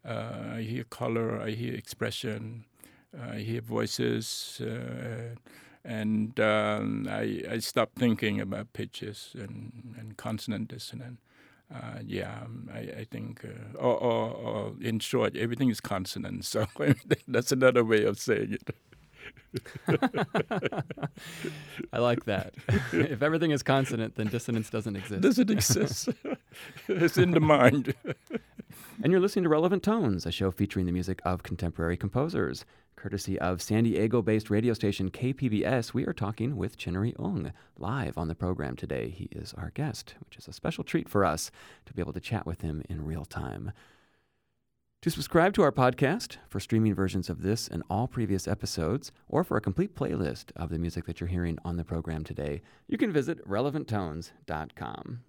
Uh, 0.06 0.56
I 0.56 0.62
hear 0.62 0.84
color, 0.84 1.39
I 1.39 1.52
hear 1.52 1.74
expression, 1.76 2.65
I 3.20 3.39
hear 3.39 3.62
voices, 3.62 4.62
uh, 4.62 5.36
and 5.84 6.39
um, 6.39 7.08
I, 7.10 7.44
I 7.50 7.60
stop 7.60 7.91
thinking 7.96 8.39
about 8.39 8.74
pitches 8.74 9.36
and, 9.36 9.96
and 10.00 10.17
consonant 10.17 10.70
dissonant. 10.70 11.20
Uh, 11.74 12.00
yeah, 12.06 12.39
um, 12.44 12.70
I, 12.74 12.80
I 12.80 13.08
think, 13.10 13.46
uh, 13.46 13.78
or, 13.78 13.96
or, 13.98 14.32
or, 14.34 14.74
in 14.82 15.00
short, 15.00 15.38
everything 15.38 15.70
is 15.70 15.80
consonant. 15.80 16.46
So 16.46 16.65
that's 17.28 17.52
another 17.52 17.84
way 17.84 18.04
of 18.04 18.20
saying 18.20 18.54
it. 18.54 18.76
I 21.94 22.00
like 22.00 22.26
that. 22.26 22.54
if 22.94 23.22
everything 23.22 23.52
is 23.52 23.63
consonant, 23.63 24.15
then 24.15 24.28
dissonance 24.28 24.70
doesn't 24.70 24.96
exist. 24.96 25.22
Doesn't 25.22 25.50
exist. 25.50 26.10
it's 26.88 27.17
in 27.17 27.32
the 27.32 27.39
mind. 27.39 27.94
and 29.04 29.12
you're 29.12 29.22
listening 29.22 29.44
to 29.44 29.50
Relevant 29.50 29.84
Tones, 29.84 30.26
a 30.26 30.32
show 30.32 30.52
featuring 30.52 30.86
the 30.86 30.91
music 30.91 31.22
of 31.26 31.44
contemporary 31.44 31.98
composers. 31.98 32.65
Courtesy 32.96 33.39
of 33.39 33.62
San 33.62 33.84
Diego 33.84 34.22
based 34.22 34.50
radio 34.50 34.74
station 34.74 35.10
KPBS, 35.10 35.94
we 35.94 36.06
are 36.06 36.13
talking 36.13 36.56
with 36.56 36.78
Chinary 36.78 37.15
Ung 37.20 37.52
live 37.78 38.17
on 38.17 38.28
the 38.28 38.36
program 38.36 38.76
today. 38.76 39.10
He 39.10 39.28
is 39.32 39.56
our 39.58 39.72
guest, 39.72 40.13
which 40.24 40.38
is 40.38 40.48
a 40.48 40.54
special 40.54 40.84
treat 40.84 41.10
for 41.10 41.26
us 41.26 41.50
to 41.88 41.94
be 41.94 42.02
able 42.02 42.13
to 42.13 42.20
chat 42.20 42.46
with 42.46 42.62
him 42.62 42.84
in 42.89 43.04
real 43.04 43.26
time. 43.26 43.72
To 45.01 45.09
subscribe 45.09 45.55
to 45.55 45.63
our 45.63 45.71
podcast 45.71 46.37
for 46.47 46.59
streaming 46.59 46.93
versions 46.93 47.27
of 47.27 47.41
this 47.41 47.67
and 47.67 47.81
all 47.89 48.07
previous 48.07 48.47
episodes, 48.47 49.11
or 49.27 49.43
for 49.43 49.57
a 49.57 49.61
complete 49.61 49.95
playlist 49.95 50.51
of 50.55 50.69
the 50.69 50.77
music 50.77 51.05
that 51.05 51.19
you're 51.19 51.27
hearing 51.27 51.57
on 51.65 51.77
the 51.77 51.83
program 51.83 52.23
today, 52.23 52.61
you 52.87 52.99
can 52.99 53.11
visit 53.11 53.43
relevanttones.com. 53.47 55.23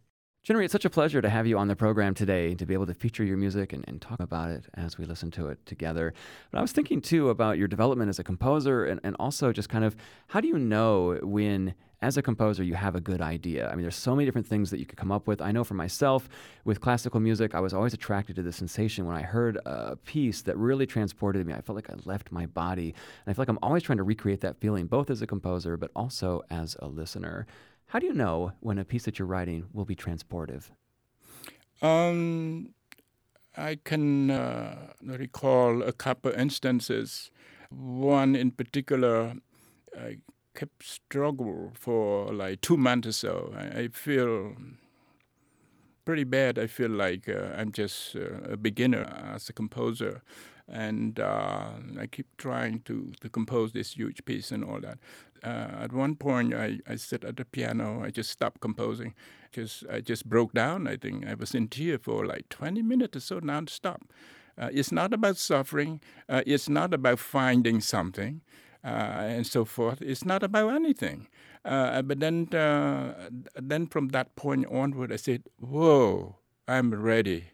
Chinary, 0.44 0.64
it's 0.64 0.72
such 0.72 0.84
a 0.84 0.90
pleasure 0.90 1.22
to 1.22 1.30
have 1.30 1.46
you 1.46 1.56
on 1.56 1.68
the 1.68 1.76
program 1.76 2.14
today 2.14 2.52
to 2.56 2.66
be 2.66 2.74
able 2.74 2.86
to 2.86 2.94
feature 2.94 3.22
your 3.22 3.36
music 3.36 3.72
and, 3.72 3.84
and, 3.86 4.02
talk 4.02 4.18
about 4.18 4.50
it 4.50 4.64
as 4.74 4.98
we 4.98 5.04
listen 5.04 5.30
to 5.30 5.46
it 5.46 5.64
together. 5.66 6.12
But 6.50 6.58
I 6.58 6.62
was 6.62 6.72
thinking 6.72 7.00
too 7.00 7.28
about 7.28 7.58
your 7.58 7.68
development 7.68 8.08
as 8.08 8.18
a 8.18 8.24
composer 8.24 8.84
and, 8.84 8.98
and 9.04 9.14
also 9.20 9.52
just 9.52 9.68
kind 9.68 9.84
of 9.84 9.94
how 10.26 10.40
do 10.40 10.48
you 10.48 10.58
know 10.58 11.16
when 11.22 11.74
as 12.02 12.16
a 12.16 12.22
composer, 12.22 12.64
you 12.64 12.74
have 12.74 12.96
a 12.96 13.00
good 13.00 13.20
idea. 13.20 13.68
I 13.70 13.76
mean, 13.76 13.82
there's 13.82 13.94
so 13.94 14.16
many 14.16 14.26
different 14.26 14.48
things 14.48 14.70
that 14.72 14.80
you 14.80 14.86
could 14.86 14.98
come 14.98 15.12
up 15.12 15.28
with. 15.28 15.40
I 15.40 15.52
know 15.52 15.62
for 15.62 15.74
myself, 15.74 16.28
with 16.64 16.80
classical 16.80 17.20
music, 17.20 17.54
I 17.54 17.60
was 17.60 17.72
always 17.72 17.94
attracted 17.94 18.34
to 18.36 18.42
the 18.42 18.52
sensation 18.52 19.06
when 19.06 19.16
I 19.16 19.22
heard 19.22 19.58
a 19.64 19.94
piece 19.94 20.42
that 20.42 20.56
really 20.56 20.84
transported 20.84 21.46
me. 21.46 21.54
I 21.54 21.60
felt 21.60 21.76
like 21.76 21.88
I 21.88 21.94
left 22.04 22.32
my 22.32 22.46
body. 22.46 22.88
And 23.24 23.30
I 23.30 23.32
feel 23.32 23.42
like 23.42 23.48
I'm 23.48 23.60
always 23.62 23.84
trying 23.84 23.98
to 23.98 24.02
recreate 24.02 24.40
that 24.40 24.58
feeling, 24.58 24.86
both 24.88 25.10
as 25.10 25.22
a 25.22 25.28
composer, 25.28 25.76
but 25.76 25.92
also 25.94 26.42
as 26.50 26.76
a 26.80 26.88
listener. 26.88 27.46
How 27.92 27.98
do 27.98 28.06
you 28.06 28.14
know 28.14 28.52
when 28.60 28.78
a 28.78 28.86
piece 28.86 29.04
that 29.04 29.18
you're 29.18 29.28
writing 29.28 29.66
will 29.74 29.84
be 29.84 29.94
transportive? 29.94 30.70
Um, 31.82 32.70
I 33.54 33.80
can 33.84 34.30
uh, 34.30 34.94
recall 35.02 35.82
a 35.82 35.92
couple 35.92 36.32
instances. 36.32 37.30
One 37.68 38.34
in 38.34 38.52
particular, 38.52 39.34
I 39.94 40.16
kept 40.54 40.86
struggle 40.86 41.72
for 41.74 42.32
like 42.32 42.62
two 42.62 42.78
months 42.78 43.08
or 43.08 43.12
so. 43.12 43.52
I, 43.54 43.80
I 43.80 43.88
feel 43.88 44.56
pretty 46.06 46.24
bad. 46.24 46.58
I 46.58 46.68
feel 46.68 46.90
like 46.90 47.28
uh, 47.28 47.50
I'm 47.54 47.72
just 47.72 48.16
uh, 48.16 48.52
a 48.52 48.56
beginner 48.56 49.04
as 49.34 49.50
a 49.50 49.52
composer, 49.52 50.22
and 50.66 51.20
uh, 51.20 51.72
I 52.00 52.06
keep 52.06 52.26
trying 52.38 52.80
to 52.86 53.12
to 53.20 53.28
compose 53.28 53.72
this 53.72 53.92
huge 53.92 54.24
piece 54.24 54.50
and 54.50 54.64
all 54.64 54.80
that. 54.80 54.98
Uh, 55.42 55.82
at 55.82 55.92
one 55.92 56.14
point, 56.14 56.54
I, 56.54 56.78
I 56.86 56.96
sit 56.96 57.24
at 57.24 57.36
the 57.36 57.44
piano. 57.44 58.02
I 58.04 58.10
just 58.10 58.30
stopped 58.30 58.60
composing 58.60 59.14
because 59.50 59.84
I 59.90 60.00
just 60.00 60.28
broke 60.28 60.52
down. 60.52 60.86
I 60.86 60.96
think 60.96 61.26
I 61.26 61.34
was 61.34 61.54
in 61.54 61.68
tears 61.68 62.00
for 62.02 62.24
like 62.24 62.48
20 62.48 62.82
minutes 62.82 63.16
or 63.16 63.20
so 63.20 63.40
nonstop. 63.40 64.02
Uh, 64.56 64.68
it's 64.72 64.92
not 64.92 65.12
about 65.12 65.36
suffering. 65.36 66.00
Uh, 66.28 66.42
it's 66.46 66.68
not 66.68 66.94
about 66.94 67.18
finding 67.18 67.80
something 67.80 68.42
uh, 68.84 68.88
and 68.88 69.46
so 69.46 69.64
forth. 69.64 70.02
It's 70.02 70.24
not 70.24 70.42
about 70.42 70.74
anything. 70.74 71.28
Uh, 71.64 72.02
but 72.02 72.20
then, 72.20 72.48
uh, 72.52 73.28
then 73.54 73.86
from 73.86 74.08
that 74.08 74.34
point 74.36 74.66
onward, 74.70 75.12
I 75.12 75.16
said, 75.16 75.44
"Whoa, 75.58 76.36
I'm 76.66 76.92
ready." 76.94 77.44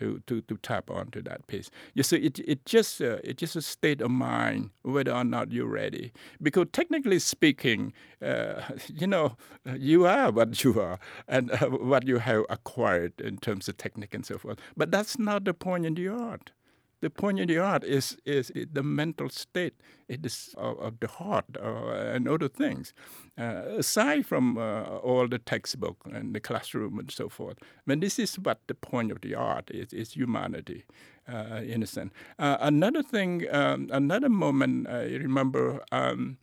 To, 0.00 0.22
to, 0.28 0.40
to 0.40 0.56
tap 0.56 0.90
onto 0.90 1.20
that 1.22 1.46
piece. 1.46 1.70
You 1.92 2.02
see, 2.02 2.16
it 2.16 2.38
it 2.38 2.64
just 2.64 3.02
uh, 3.02 3.18
it's 3.22 3.38
just 3.40 3.54
a 3.54 3.60
state 3.60 4.00
of 4.00 4.10
mind 4.10 4.70
whether 4.80 5.12
or 5.12 5.24
not 5.24 5.52
you're 5.52 5.68
ready. 5.68 6.12
Because 6.40 6.68
technically 6.72 7.18
speaking, 7.18 7.92
uh, 8.24 8.62
you 8.88 9.06
know, 9.06 9.36
you 9.76 10.06
are 10.06 10.30
what 10.30 10.64
you 10.64 10.80
are 10.80 10.98
and 11.28 11.50
uh, 11.50 11.68
what 11.68 12.06
you 12.06 12.18
have 12.18 12.44
acquired 12.48 13.20
in 13.20 13.36
terms 13.36 13.68
of 13.68 13.76
technique 13.76 14.14
and 14.14 14.24
so 14.24 14.38
forth. 14.38 14.58
But 14.74 14.90
that's 14.90 15.18
not 15.18 15.44
the 15.44 15.52
point 15.52 15.84
in 15.84 15.94
the 15.94 16.08
art 16.08 16.52
the 17.00 17.10
point 17.10 17.40
of 17.40 17.48
the 17.48 17.58
art 17.58 17.84
is 17.84 18.16
is 18.24 18.52
the 18.72 18.82
mental 18.82 19.28
state 19.28 19.74
it 20.08 20.24
is 20.26 20.54
of, 20.56 20.78
of 20.78 21.00
the 21.00 21.08
heart 21.08 21.44
uh, 21.62 22.14
and 22.14 22.28
other 22.28 22.48
things. 22.48 22.92
Uh, 23.38 23.62
aside 23.78 24.26
from 24.26 24.58
uh, 24.58 24.82
all 24.82 25.28
the 25.28 25.38
textbook 25.38 25.96
and 26.12 26.34
the 26.34 26.40
classroom 26.40 26.98
and 26.98 27.10
so 27.10 27.28
forth 27.28 27.58
but 27.86 28.00
this 28.00 28.18
is 28.18 28.34
what 28.36 28.60
the 28.66 28.74
point 28.74 29.12
of 29.12 29.20
the 29.20 29.34
art 29.34 29.70
is 29.70 29.92
is 29.92 30.12
humanity 30.12 30.84
uh, 31.28 31.60
in 31.64 31.82
a 31.82 31.86
sense. 31.86 32.12
Uh, 32.38 32.56
another 32.60 33.02
thing 33.02 33.46
um, 33.50 33.88
another 33.92 34.28
moment 34.28 34.88
i 34.88 35.02
remember 35.02 35.82
um, 35.92 36.38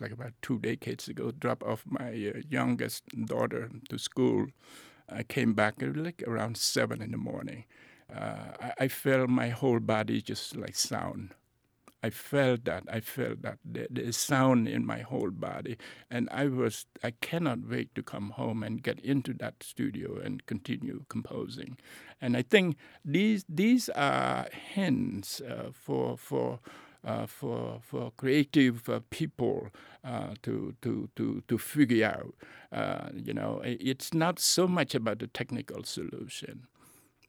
like 0.00 0.12
about 0.12 0.32
two 0.42 0.58
decades 0.58 1.08
ago 1.08 1.30
drop 1.30 1.62
off 1.62 1.84
my 1.86 2.08
uh, 2.10 2.40
youngest 2.48 3.04
daughter 3.26 3.70
to 3.88 3.98
school. 3.98 4.46
I 5.08 5.22
came 5.22 5.52
back 5.52 5.74
like 5.80 6.22
around 6.26 6.56
seven 6.56 7.02
in 7.02 7.10
the 7.10 7.18
morning 7.18 7.64
I, 8.14 8.72
I, 8.80 8.88
felt 8.88 9.28
my 9.28 9.48
whole 9.48 9.80
body 9.80 10.22
just 10.22 10.56
like 10.56 10.76
sound. 10.76 11.34
I 12.04 12.10
felt 12.10 12.66
that. 12.66 12.84
I 12.90 13.00
felt 13.00 13.40
that 13.40 13.58
there's 13.64 14.18
sound 14.18 14.68
in 14.68 14.84
my 14.84 14.98
whole 14.98 15.30
body, 15.30 15.78
and 16.10 16.28
I 16.30 16.48
was. 16.48 16.84
I 17.02 17.12
cannot 17.12 17.60
wait 17.66 17.94
to 17.94 18.02
come 18.02 18.30
home 18.30 18.62
and 18.62 18.82
get 18.82 19.00
into 19.00 19.32
that 19.34 19.62
studio 19.62 20.18
and 20.18 20.44
continue 20.44 21.06
composing. 21.08 21.78
And 22.20 22.36
I 22.36 22.42
think 22.42 22.76
these 23.06 23.46
these 23.48 23.88
are 23.88 24.46
hints 24.74 25.40
uh, 25.40 25.70
for 25.72 26.18
for. 26.18 26.60
Uh, 27.06 27.26
for 27.26 27.80
for 27.82 28.12
creative 28.16 28.88
uh, 28.88 28.98
people 29.10 29.68
uh, 30.04 30.32
to 30.40 30.74
to 30.80 31.10
to 31.14 31.42
to 31.48 31.58
figure 31.58 32.06
out. 32.06 32.34
Uh, 32.72 33.10
you 33.14 33.34
know, 33.34 33.60
it's 33.62 34.14
not 34.14 34.38
so 34.38 34.66
much 34.66 34.94
about 34.94 35.18
the 35.18 35.26
technical 35.26 35.84
solution 35.84 36.66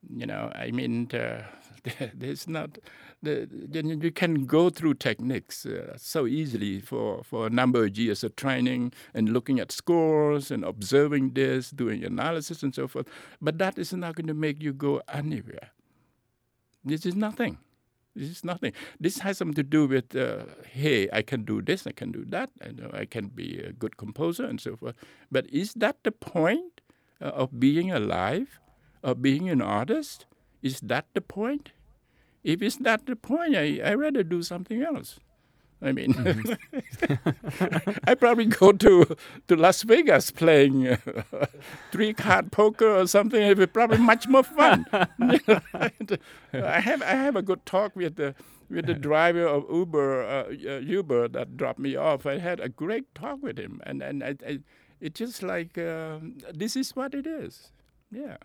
you 0.10 0.26
know, 0.26 0.52
I 0.56 0.72
mean, 0.72 1.10
uh, 1.14 1.44
there's 2.14 2.48
not 2.48 2.78
the, 3.22 3.48
you 3.72 4.12
can 4.12 4.46
go 4.46 4.70
through 4.70 4.96
techniques 4.96 5.66
uh, 5.66 5.94
so 5.98 6.28
easily 6.28 6.80
for, 6.80 7.24
for 7.24 7.48
a 7.48 7.50
number 7.50 7.86
of 7.86 7.98
years 7.98 8.24
of 8.24 8.36
training 8.36 8.94
and 9.14 9.30
looking 9.30 9.60
at 9.60 9.72
scores 9.72 10.52
and 10.52 10.64
observing 10.64 11.32
this, 11.32 11.72
doing 11.72 12.04
analysis 12.04 12.64
and 12.64 12.74
so 12.74 12.88
forth. 12.88 13.08
But 13.42 13.58
that 13.58 13.78
is 13.78 13.94
not 13.94 14.16
going 14.16 14.28
to 14.28 14.34
make 14.34 14.62
you 14.62 14.74
go 14.74 15.02
anywhere. 15.12 15.72
This 16.84 17.06
is 17.06 17.16
nothing. 17.16 17.58
This 18.16 18.30
is 18.30 18.44
nothing. 18.46 18.72
This 19.00 19.20
has 19.20 19.38
something 19.38 19.56
to 19.56 19.64
do 19.64 19.88
with, 19.88 20.16
uh, 20.16 20.46
hey, 20.72 21.10
I 21.12 21.22
can 21.22 21.44
do 21.44 21.62
this, 21.62 21.86
I 21.86 21.92
can 21.92 22.12
do 22.12 22.24
that, 22.30 22.50
I 22.64 22.72
know 22.72 22.90
I 22.94 23.06
can 23.06 23.28
be 23.28 23.60
a 23.60 23.74
good 23.74 23.98
composer 23.98 24.46
and 24.46 24.62
so 24.62 24.78
forth. 24.78 24.96
But 25.30 25.50
is 25.50 25.74
that 25.74 25.98
the 26.04 26.12
point 26.12 26.80
uh, 27.22 27.26
of 27.26 27.60
being 27.60 27.92
alive? 27.92 28.60
Of 29.06 29.22
being 29.22 29.50
an 29.50 29.62
artist? 29.62 30.26
Is 30.64 30.80
that 30.82 31.06
the 31.14 31.22
point? 31.22 31.72
If 32.44 32.62
it's 32.62 32.80
not 32.80 33.06
the 33.06 33.16
point, 33.16 33.56
I, 33.56 33.80
I 33.84 33.94
rather 33.94 34.24
do 34.24 34.42
something 34.42 34.82
else. 34.82 35.20
I 35.82 35.92
mean, 35.92 36.14
mm-hmm. 36.14 37.90
I 38.08 38.16
probably 38.16 38.46
go 38.46 38.72
to 38.72 39.16
to 39.48 39.56
Las 39.56 39.84
Vegas 39.84 40.32
playing 40.32 40.88
uh, 40.88 40.98
three 41.92 42.14
card 42.14 42.52
poker 42.52 42.90
or 42.90 43.06
something. 43.08 43.42
It 43.42 43.50
would 43.50 43.58
be 43.58 43.68
probably 43.68 43.98
much 43.98 44.28
more 44.28 44.42
fun. 44.44 44.86
I 44.92 46.80
have 46.80 47.02
I 47.04 47.16
have 47.26 47.36
a 47.36 47.44
good 47.44 47.66
talk 47.66 47.96
with 47.96 48.16
the 48.16 48.34
with 48.70 48.88
the 48.88 48.96
driver 48.96 49.46
of 49.46 49.66
Uber 49.70 50.24
uh, 50.24 50.44
uh, 50.48 50.80
Uber 50.80 51.28
that 51.28 51.58
dropped 51.58 51.80
me 51.80 51.96
off. 51.96 52.26
I 52.26 52.40
had 52.40 52.60
a 52.60 52.70
great 52.70 53.14
talk 53.14 53.44
with 53.44 53.60
him, 53.60 53.82
and 53.86 54.02
and 54.02 54.24
I, 54.24 54.36
I 54.48 54.60
it's 55.02 55.20
just 55.20 55.44
like 55.44 55.78
uh, 55.78 56.20
this 56.54 56.76
is 56.76 56.96
what 56.96 57.14
it 57.14 57.28
is. 57.28 57.72
Yeah. 58.12 58.38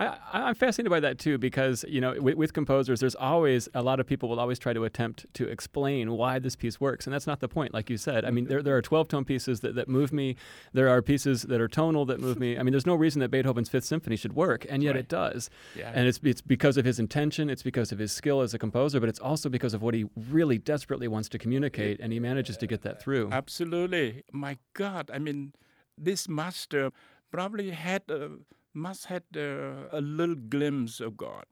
I, 0.00 0.48
am 0.48 0.54
fascinated 0.54 0.90
by 0.90 1.00
that 1.00 1.18
too 1.18 1.38
because 1.38 1.84
you 1.88 2.00
know 2.00 2.14
with, 2.20 2.36
with, 2.36 2.52
composers, 2.52 3.00
there's 3.00 3.14
always 3.16 3.68
a 3.74 3.82
lot 3.82 3.98
of 3.98 4.06
people 4.06 4.28
will 4.28 4.38
always 4.38 4.58
try 4.58 4.72
to 4.72 4.84
attempt 4.84 5.26
to 5.34 5.48
explain 5.48 6.12
why 6.12 6.38
this 6.38 6.54
piece 6.54 6.80
works, 6.80 7.06
and 7.06 7.14
that's 7.14 7.26
not 7.26 7.40
the 7.40 7.48
point. 7.48 7.74
Like 7.74 7.90
you 7.90 7.96
said, 7.96 8.24
I 8.24 8.30
mean, 8.30 8.44
mm-hmm. 8.44 8.50
there, 8.52 8.62
there 8.62 8.76
are 8.76 8.82
12 8.82 9.08
tone 9.08 9.24
pieces 9.24 9.60
that, 9.60 9.74
that 9.74 9.88
move 9.88 10.12
me. 10.12 10.36
There 10.72 10.88
are 10.88 11.02
pieces 11.02 11.42
that 11.42 11.60
are 11.60 11.68
tonal 11.68 12.04
that 12.06 12.20
move 12.20 12.38
me. 12.38 12.58
I 12.58 12.62
mean, 12.62 12.72
there's 12.72 12.86
no 12.86 12.94
reason 12.94 13.20
that 13.20 13.30
Beethoven's 13.30 13.68
Fifth 13.68 13.84
Symphony 13.84 14.16
should 14.16 14.34
work, 14.34 14.66
and 14.68 14.82
yet 14.82 14.94
right. 14.94 15.00
it 15.00 15.08
does. 15.08 15.50
Yeah. 15.76 15.90
And 15.94 16.06
it's 16.06 16.20
it's 16.22 16.40
because 16.40 16.76
of 16.76 16.84
his 16.84 16.98
intention, 16.98 17.50
it's 17.50 17.62
because 17.62 17.90
of 17.90 17.98
his 17.98 18.12
skill 18.12 18.40
as 18.40 18.54
a 18.54 18.58
composer, 18.58 19.00
but 19.00 19.08
it's 19.08 19.20
also 19.20 19.48
because 19.48 19.74
of 19.74 19.82
what 19.82 19.94
he 19.94 20.06
really 20.30 20.58
desperately 20.58 21.08
wants 21.08 21.28
to 21.30 21.38
communicate, 21.38 21.98
and 22.00 22.12
he 22.12 22.20
manages 22.20 22.56
to 22.58 22.66
get 22.66 22.82
that 22.82 23.00
through. 23.00 23.30
Absolutely, 23.32 24.22
my 24.32 24.58
God! 24.74 25.10
I 25.12 25.18
mean, 25.18 25.54
this 25.96 26.28
master 26.28 26.92
probably 27.32 27.70
had. 27.70 28.02
A, 28.08 28.30
must 28.74 29.06
have 29.06 29.22
uh, 29.36 29.88
a 29.92 30.00
little 30.00 30.34
glimpse 30.34 31.00
of 31.00 31.16
God. 31.16 31.44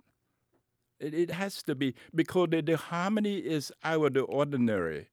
It, 1.01 1.15
it 1.15 1.31
has 1.31 1.63
to 1.65 1.75
be 1.75 1.95
because 2.15 2.49
the, 2.51 2.63
the 2.63 2.77
harmony 2.77 3.39
is 3.39 3.73
out 3.85 4.07
of 4.07 4.15
the 4.15 4.21
ordinary. 4.23 5.09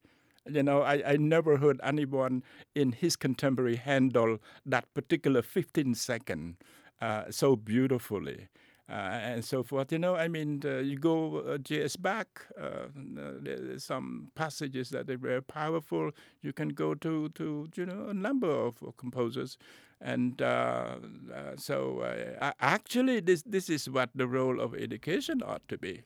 You 0.49 0.63
know, 0.63 0.81
I, 0.81 1.13
I 1.13 1.17
never 1.17 1.57
heard 1.57 1.79
anyone 1.83 2.43
in 2.75 2.91
his 2.91 3.15
contemporary 3.15 3.77
handle 3.77 4.39
that 4.65 4.93
particular 4.93 5.41
15 5.41 5.95
second 5.95 6.57
uh, 7.01 7.25
so 7.31 7.55
beautifully. 7.55 8.49
Uh, 8.89 8.91
and 8.95 9.45
so 9.45 9.63
forth. 9.63 9.93
You 9.93 9.97
know, 9.99 10.15
I 10.15 10.27
mean, 10.27 10.61
uh, 10.65 10.79
you 10.79 10.97
go 10.97 11.37
uh, 11.39 11.57
J.S. 11.57 11.95
Bach, 11.95 12.47
uh, 12.59 12.87
there's 12.93 13.85
some 13.85 14.27
passages 14.35 14.89
that 14.89 15.09
are 15.09 15.17
very 15.17 15.41
powerful. 15.41 16.11
You 16.41 16.51
can 16.51 16.69
go 16.69 16.93
to, 16.95 17.29
to 17.29 17.69
you 17.75 17.85
know, 17.85 18.07
a 18.09 18.13
number 18.13 18.49
of 18.49 18.75
composers 18.97 19.57
and 20.01 20.41
uh, 20.41 20.95
uh, 21.33 21.55
so, 21.55 21.99
uh, 22.01 22.51
actually, 22.59 23.21
this 23.21 23.41
this 23.43 23.69
is 23.69 23.89
what 23.89 24.09
the 24.13 24.27
role 24.27 24.59
of 24.59 24.75
education 24.75 25.41
ought 25.41 25.65
to 25.69 25.77
be: 25.77 26.01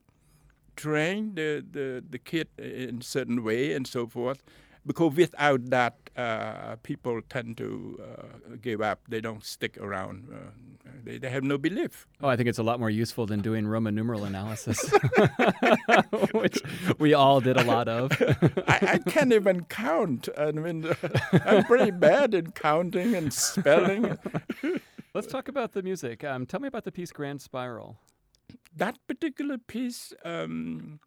train 0.75 1.35
the 1.35 1.65
the, 1.71 2.03
the 2.09 2.19
kid 2.19 2.47
in 2.57 3.01
certain 3.01 3.43
way 3.43 3.73
and 3.73 3.87
so 3.87 4.07
forth. 4.07 4.43
Because 4.87 5.15
without 5.15 5.69
that, 5.69 5.95
uh, 6.15 6.77
people 6.81 7.21
tend 7.29 7.57
to 7.57 8.01
uh, 8.01 8.55
give 8.61 8.81
up. 8.81 9.01
They 9.07 9.21
don't 9.21 9.43
stick 9.43 9.77
around. 9.77 10.29
Uh, 10.33 10.49
they, 11.03 11.17
they 11.17 11.29
have 11.29 11.43
no 11.43 11.57
belief. 11.57 12.07
Oh, 12.21 12.27
I 12.27 12.35
think 12.35 12.49
it's 12.49 12.57
a 12.57 12.63
lot 12.63 12.79
more 12.79 12.89
useful 12.89 13.25
than 13.25 13.41
doing 13.41 13.67
Roman 13.67 13.93
numeral 13.93 14.23
analysis, 14.23 14.79
which 16.31 16.59
we 16.99 17.13
all 17.13 17.41
did 17.41 17.57
a 17.57 17.63
lot 17.63 17.87
of. 17.87 18.11
I, 18.67 18.79
I, 18.93 18.97
can't 19.09 19.31
even 19.31 19.65
count. 19.65 20.29
I 20.37 20.51
mean, 20.51 20.89
I'm 21.45 21.65
pretty 21.65 21.91
bad 21.91 22.33
in 22.33 22.51
counting 22.51 23.13
and 23.15 23.33
spelling. 23.33 24.17
Let's 25.13 25.27
talk 25.27 25.47
about 25.47 25.73
the 25.73 25.81
music. 25.81 26.23
Um, 26.23 26.45
tell 26.45 26.59
me 26.59 26.67
about 26.67 26.83
the 26.83 26.91
piece 26.91 27.11
Grand 27.11 27.41
Spiral. 27.41 27.97
That 28.75 28.97
particular 29.07 29.57
piece. 29.57 30.13
Um, 30.23 30.99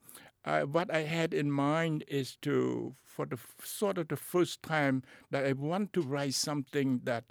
uh, 0.44 0.62
what 0.62 0.92
I 0.92 1.03
had 1.03 1.35
in 1.35 1.50
mind 1.50 2.05
is 2.09 2.37
to, 2.42 2.94
for 3.05 3.26
the 3.26 3.38
sort 3.62 3.98
of 3.98 4.09
the 4.09 4.16
first 4.16 4.62
time, 4.62 5.03
that 5.31 5.44
I 5.44 5.53
want 5.53 5.92
to 5.94 6.03
write 6.03 6.35
something 6.35 7.00
that 7.05 7.24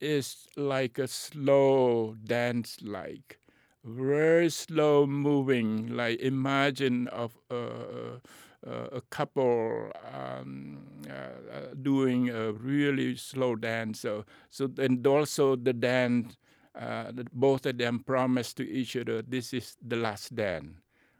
is 0.00 0.46
like 0.56 0.98
a 0.98 1.08
slow 1.08 2.16
dance, 2.24 2.78
like 2.82 3.38
very 3.84 4.50
slow 4.50 5.06
moving. 5.06 5.88
Like 5.88 6.20
imagine 6.20 7.08
of 7.08 7.36
uh, 7.50 8.18
uh, 8.66 8.88
a 8.92 9.00
couple 9.10 9.90
um, 10.12 10.78
uh, 11.08 11.12
uh, 11.12 11.74
doing 11.82 12.30
a 12.30 12.52
really 12.52 13.16
slow 13.16 13.56
dance. 13.56 14.00
So, 14.00 14.24
so 14.50 14.70
and 14.78 15.06
also 15.06 15.56
the 15.56 15.72
dance. 15.72 16.36
Uh, 16.78 17.10
both 17.32 17.66
of 17.66 17.76
them 17.78 17.98
promise 18.04 18.54
to 18.54 18.62
each 18.68 18.94
other, 18.96 19.20
"This 19.22 19.52
is 19.52 19.76
the 19.82 19.96
last 19.96 20.36
dance." 20.36 20.76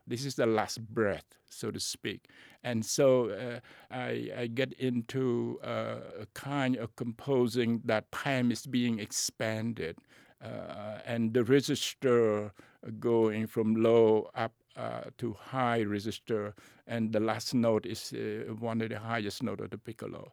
This 0.09 0.25
is 0.25 0.37
the 0.37 0.47
last 0.47 0.81
breath, 0.95 1.39
so 1.51 1.71
to 1.71 1.79
speak. 1.79 2.29
And 2.65 2.85
so 2.85 3.31
uh, 3.31 3.61
I, 3.95 4.31
I, 4.37 4.47
get 4.47 4.73
into 4.73 5.61
uh, 5.63 6.23
a 6.23 6.27
kind 6.33 6.77
of 6.77 6.97
composing 6.97 7.83
that 7.85 8.11
time 8.11 8.51
is 8.51 8.67
being 8.67 8.99
expanded. 8.99 9.99
Uh, 10.43 10.99
and 11.05 11.35
the 11.35 11.45
register 11.45 12.53
going 12.99 13.47
from 13.47 13.77
low 13.77 14.31
up 14.35 14.53
uh, 14.77 15.03
to 15.19 15.35
high 15.35 15.83
register, 15.83 16.55
and 16.87 17.13
the 17.13 17.21
last 17.21 17.53
note 17.53 17.85
is 17.85 18.13
uh, 18.13 18.53
one 18.55 18.81
of 18.81 18.89
the 18.89 18.99
highest 18.99 19.43
note 19.43 19.61
of 19.61 19.71
the 19.71 19.79
piccolo. 19.79 20.33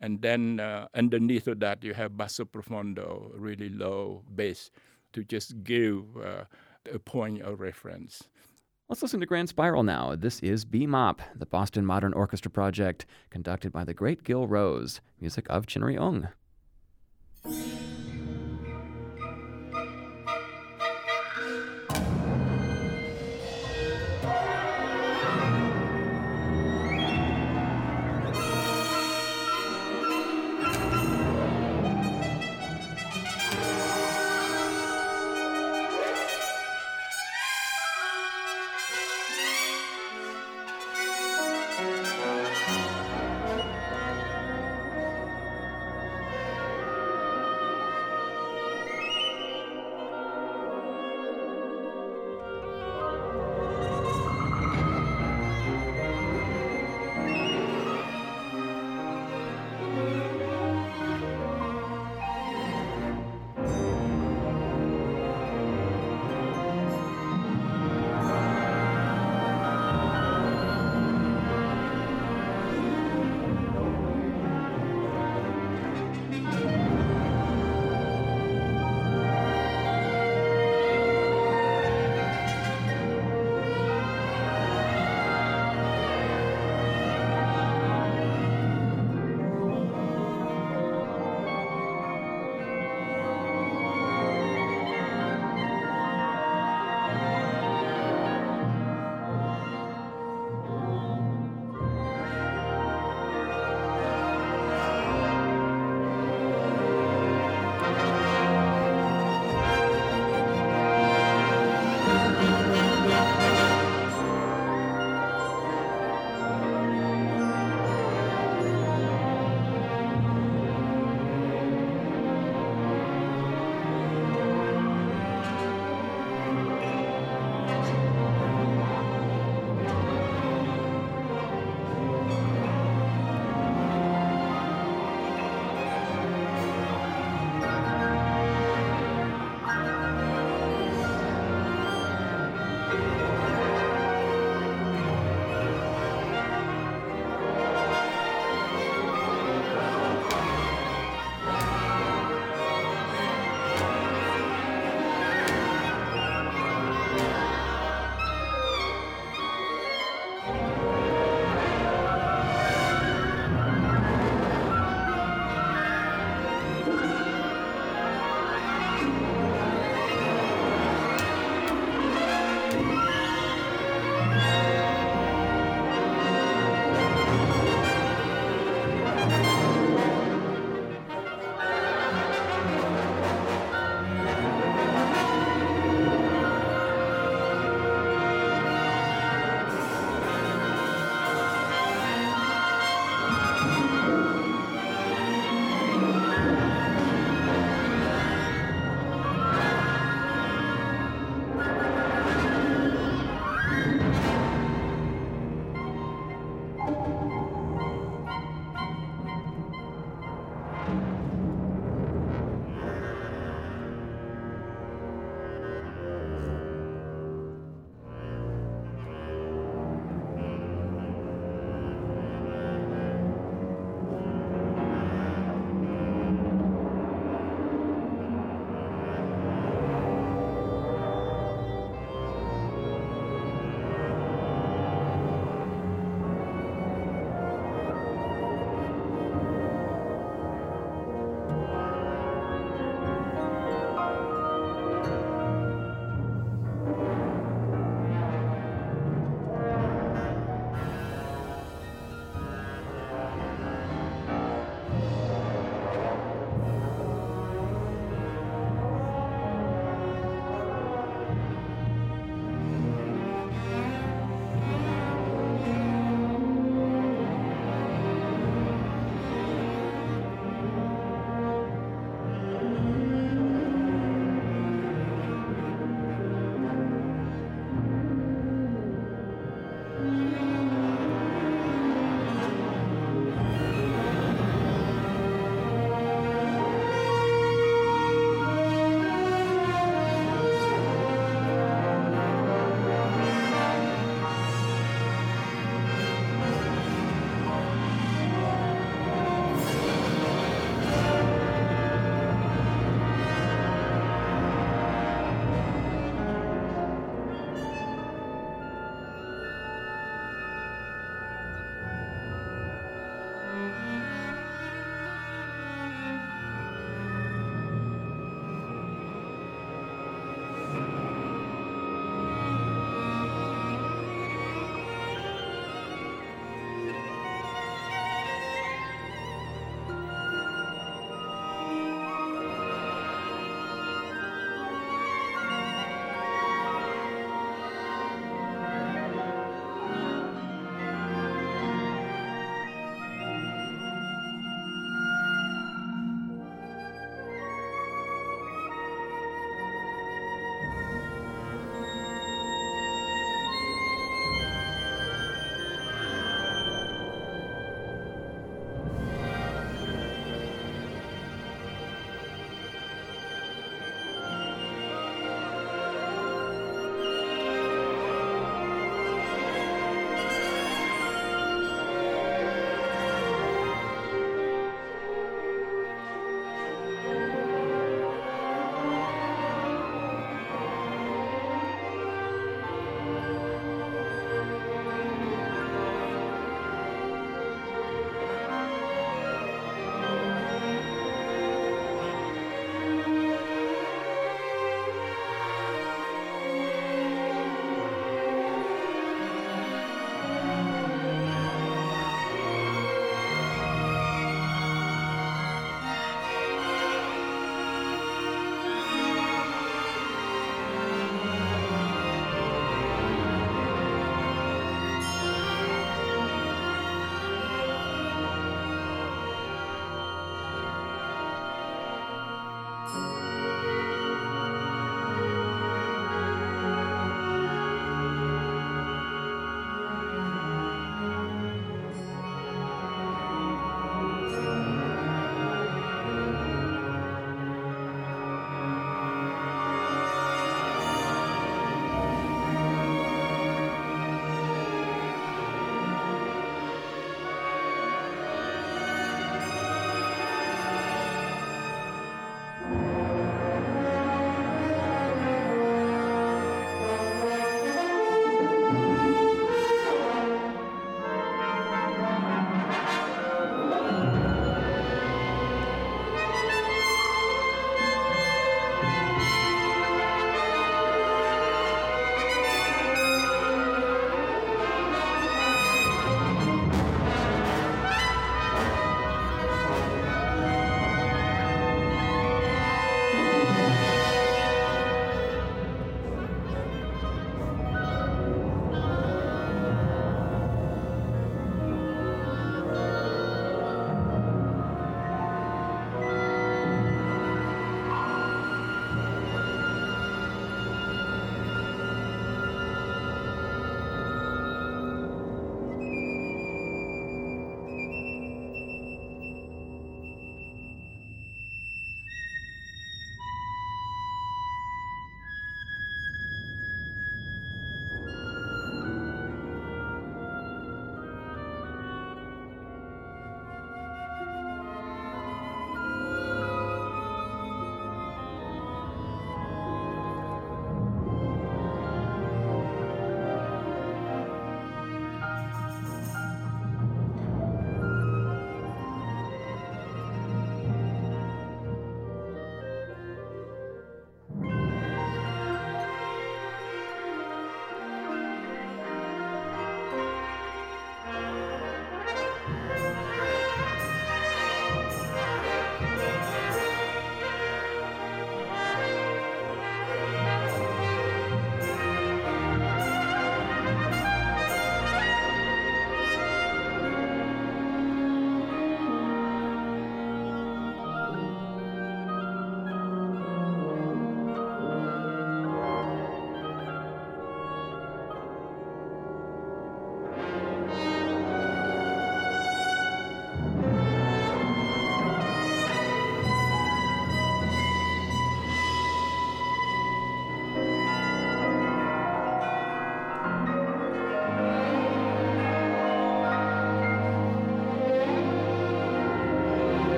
And 0.00 0.20
then 0.22 0.60
uh, 0.60 0.88
underneath 0.94 1.48
of 1.48 1.60
that, 1.60 1.82
you 1.82 1.94
have 1.94 2.16
basso 2.16 2.44
profondo, 2.44 3.32
really 3.34 3.70
low 3.70 4.22
bass, 4.34 4.70
to 5.14 5.24
just 5.24 5.64
give 5.64 6.04
a 6.92 6.98
point 6.98 7.40
of 7.40 7.60
reference. 7.60 8.28
Let's 8.88 9.02
listen 9.02 9.18
to 9.18 9.26
Grand 9.26 9.48
Spiral 9.48 9.82
now. 9.82 10.14
This 10.14 10.38
is 10.44 10.64
BMOP, 10.64 11.18
the 11.34 11.44
Boston 11.44 11.84
Modern 11.84 12.12
Orchestra 12.12 12.52
project, 12.52 13.04
conducted 13.30 13.72
by 13.72 13.82
the 13.82 13.92
great 13.92 14.22
Gil 14.22 14.46
Rose, 14.46 15.00
music 15.20 15.44
of 15.50 15.66
Chinary 15.66 16.00
Ung. 16.00 16.28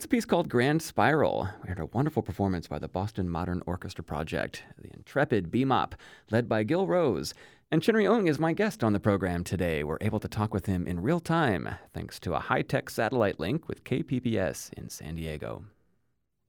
That's 0.00 0.06
a 0.06 0.08
piece 0.08 0.24
called 0.24 0.48
Grand 0.48 0.80
Spiral. 0.80 1.50
We 1.62 1.68
heard 1.68 1.78
a 1.78 1.84
wonderful 1.84 2.22
performance 2.22 2.66
by 2.66 2.78
the 2.78 2.88
Boston 2.88 3.28
Modern 3.28 3.62
Orchestra 3.66 4.02
Project, 4.02 4.62
the 4.78 4.90
intrepid 4.94 5.50
BMOP, 5.50 5.92
led 6.30 6.48
by 6.48 6.62
Gil 6.62 6.86
Rose. 6.86 7.34
And 7.70 7.82
Chin 7.82 8.06
Ung 8.06 8.26
is 8.26 8.38
my 8.38 8.54
guest 8.54 8.82
on 8.82 8.94
the 8.94 8.98
program 8.98 9.44
today. 9.44 9.84
We're 9.84 9.98
able 10.00 10.18
to 10.20 10.26
talk 10.26 10.54
with 10.54 10.64
him 10.64 10.86
in 10.86 11.02
real 11.02 11.20
time 11.20 11.68
thanks 11.92 12.18
to 12.20 12.32
a 12.32 12.38
high 12.38 12.62
tech 12.62 12.88
satellite 12.88 13.38
link 13.38 13.68
with 13.68 13.84
KPBS 13.84 14.72
in 14.72 14.88
San 14.88 15.16
Diego. 15.16 15.64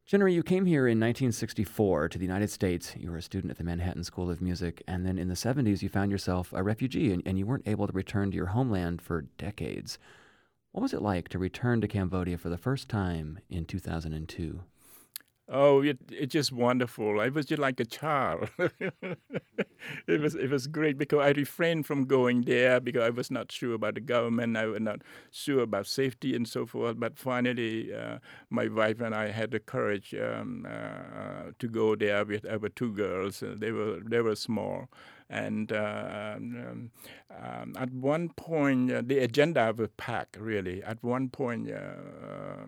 Chinary, 0.10 0.34
you 0.34 0.44
came 0.44 0.66
here 0.66 0.88
in 0.88 0.98
1964 0.98 2.08
to 2.08 2.18
the 2.18 2.26
United 2.26 2.52
States. 2.52 2.94
You 2.96 3.12
were 3.12 3.18
a 3.18 3.22
student 3.22 3.52
at 3.52 3.58
the 3.58 3.66
Manhattan 3.66 4.06
School 4.06 4.32
of 4.32 4.40
Music, 4.40 4.82
and 4.88 5.06
then 5.06 5.18
in 5.18 5.28
the 5.28 5.34
70s, 5.34 5.82
you 5.82 5.90
found 5.90 6.10
yourself 6.10 6.54
a 6.54 6.64
refugee 6.64 7.12
and, 7.12 7.22
and 7.26 7.38
you 7.38 7.46
weren't 7.46 7.68
able 7.68 7.86
to 7.86 7.92
return 7.92 8.32
to 8.32 8.38
your 8.38 8.46
homeland 8.46 9.02
for 9.02 9.24
decades. 9.38 10.00
What 10.72 10.82
was 10.82 10.94
it 10.94 11.02
like 11.02 11.28
to 11.30 11.40
return 11.40 11.82
to 11.82 11.88
Cambodia 11.88 12.38
for 12.38 12.50
the 12.50 12.58
first 12.58 12.88
time 12.88 13.40
in 13.50 13.66
2002? 13.66 14.62
Oh, 15.54 15.82
it 15.82 15.98
it's 16.10 16.32
just 16.32 16.54
wonderful. 16.54 17.20
I 17.20 17.28
was 17.28 17.46
just 17.46 17.60
like 17.60 17.78
a 17.82 17.86
child. 17.86 18.48
it 20.08 20.22
was 20.22 20.34
it 20.34 20.50
was 20.50 20.68
great 20.68 20.98
because 20.98 21.20
I 21.20 21.32
refrained 21.32 21.86
from 21.86 22.06
going 22.06 22.44
there 22.44 22.80
because 22.80 23.04
I 23.04 23.10
was 23.10 23.30
not 23.30 23.52
sure 23.52 23.74
about 23.74 23.96
the 23.96 24.00
government. 24.00 24.56
I 24.56 24.68
was 24.68 24.80
not 24.80 25.02
sure 25.30 25.60
about 25.64 25.88
safety 25.88 26.34
and 26.38 26.48
so 26.48 26.66
forth. 26.66 26.98
But 26.98 27.20
finally, 27.20 27.94
uh, 27.94 28.20
my 28.50 28.70
wife 28.70 29.02
and 29.02 29.14
I 29.14 29.32
had 29.32 29.52
the 29.52 29.60
courage 29.60 30.16
um, 30.16 30.66
uh, 30.66 31.52
to 31.60 31.68
go 31.68 31.98
there 31.98 32.24
with 32.24 32.46
our 32.46 32.70
two 32.70 32.94
girls. 32.94 33.44
They 33.46 33.74
were 33.74 34.00
they 34.06 34.22
were 34.22 34.36
small, 34.38 34.88
and 35.32 35.72
uh, 35.72 36.34
um, 36.36 36.92
um, 37.32 37.74
at 37.78 37.90
one 37.94 38.30
point, 38.30 38.92
uh, 38.92 39.02
the 39.04 39.20
agenda 39.20 39.62
of 39.62 39.80
was 39.80 39.90
packed, 39.96 40.36
really. 40.36 40.84
At 40.84 41.02
one 41.02 41.30
point, 41.30 41.72
uh, 41.72 42.66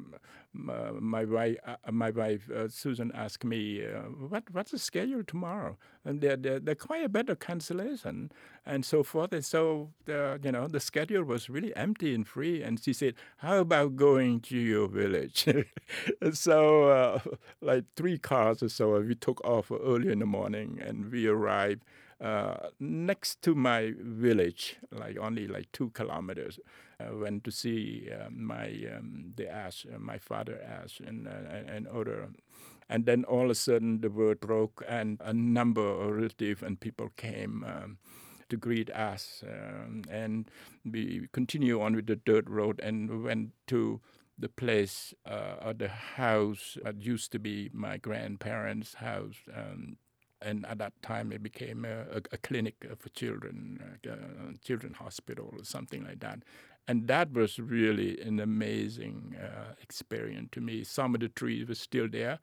um, 0.55 0.99
my 1.01 1.25
wife, 1.25 1.57
uh, 1.67 1.75
my 1.91 2.09
wife 2.09 2.49
uh, 2.49 2.69
Susan 2.69 3.11
asked 3.13 3.43
me, 3.43 3.85
uh, 3.85 4.03
"What 4.29 4.43
what's 4.51 4.71
the 4.71 4.79
schedule 4.79 5.23
tomorrow?" 5.25 5.77
And 6.05 6.21
there, 6.21 6.37
there, 6.37 6.59
there 6.59 6.75
quite 6.75 7.03
a 7.03 7.09
bit 7.09 7.27
of 7.27 7.39
cancellation 7.39 8.31
and 8.65 8.85
so 8.85 9.03
forth. 9.03 9.33
And 9.33 9.43
so, 9.43 9.89
the, 10.05 10.39
you 10.41 10.51
know, 10.51 10.67
the 10.67 10.79
schedule 10.79 11.23
was 11.23 11.49
really 11.49 11.75
empty 11.75 12.15
and 12.15 12.25
free. 12.25 12.63
And 12.63 12.79
she 12.81 12.93
said, 12.93 13.15
"How 13.37 13.57
about 13.57 13.97
going 13.97 14.39
to 14.41 14.57
your 14.57 14.87
village?" 14.87 15.47
so, 16.31 16.83
uh, 16.89 17.19
like 17.61 17.83
three 17.97 18.17
cars 18.17 18.63
or 18.63 18.69
so, 18.69 19.01
we 19.01 19.15
took 19.15 19.43
off 19.43 19.69
early 19.69 20.13
in 20.13 20.19
the 20.19 20.25
morning, 20.25 20.79
and 20.81 21.11
we 21.11 21.27
arrived 21.27 21.83
uh, 22.23 22.69
next 22.79 23.41
to 23.41 23.53
my 23.53 23.93
village, 23.99 24.77
like 24.91 25.17
only 25.17 25.47
like 25.47 25.71
two 25.71 25.89
kilometers. 25.89 26.59
I 26.99 27.11
went 27.11 27.43
to 27.43 27.51
see 27.51 28.09
uh, 28.11 28.29
my 28.31 28.67
um, 28.95 29.33
the 29.35 29.49
ash, 29.49 29.85
uh, 29.93 29.99
my 29.99 30.17
father 30.17 30.61
ash, 30.63 31.01
and 31.05 31.27
and 31.27 31.87
other. 31.87 32.29
And 32.89 33.05
then 33.05 33.23
all 33.25 33.45
of 33.45 33.51
a 33.51 33.55
sudden 33.55 34.01
the 34.01 34.09
word 34.09 34.39
broke, 34.39 34.83
and 34.87 35.19
a 35.23 35.33
number 35.33 35.85
of 35.85 36.15
relatives 36.15 36.63
and 36.63 36.79
people 36.79 37.09
came. 37.17 37.65
Um, 37.67 37.97
to 38.49 38.57
greet 38.57 38.91
us. 38.91 39.43
Um, 39.47 40.03
and 40.09 40.49
we 40.85 41.27
continue 41.31 41.81
on 41.81 41.95
with 41.95 42.05
the 42.05 42.17
dirt 42.17 42.47
road 42.47 42.79
and 42.83 43.23
went 43.23 43.51
to 43.67 43.99
the 44.37 44.49
place 44.49 45.13
uh, 45.25 45.55
or 45.65 45.73
the 45.73 45.87
house 45.87 46.77
that 46.83 47.01
used 47.01 47.31
to 47.31 47.39
be 47.39 47.69
my 47.73 47.97
grandparents' 47.97 48.95
house. 48.95 49.37
Um, 49.55 49.97
and 50.43 50.65
at 50.65 50.77
that 50.79 50.93
time 51.01 51.31
it 51.31 51.41
became 51.41 51.85
a, 51.85 52.01
a, 52.17 52.21
a 52.33 52.37
clinic 52.37 52.75
for 52.97 53.09
children, 53.09 53.97
a 54.05 54.11
uh, 54.11 54.15
children 54.63 54.93
hospital 54.93 55.53
or 55.57 55.63
something 55.63 56.03
like 56.03 56.19
that. 56.19 56.39
And 56.87 57.07
that 57.07 57.31
was 57.31 57.59
really 57.59 58.19
an 58.21 58.39
amazing 58.39 59.37
uh, 59.41 59.73
experience 59.81 60.49
to 60.51 60.61
me. 60.61 60.83
Some 60.83 61.15
of 61.15 61.21
the 61.21 61.29
trees 61.29 61.67
were 61.67 61.75
still 61.75 62.09
there. 62.09 62.39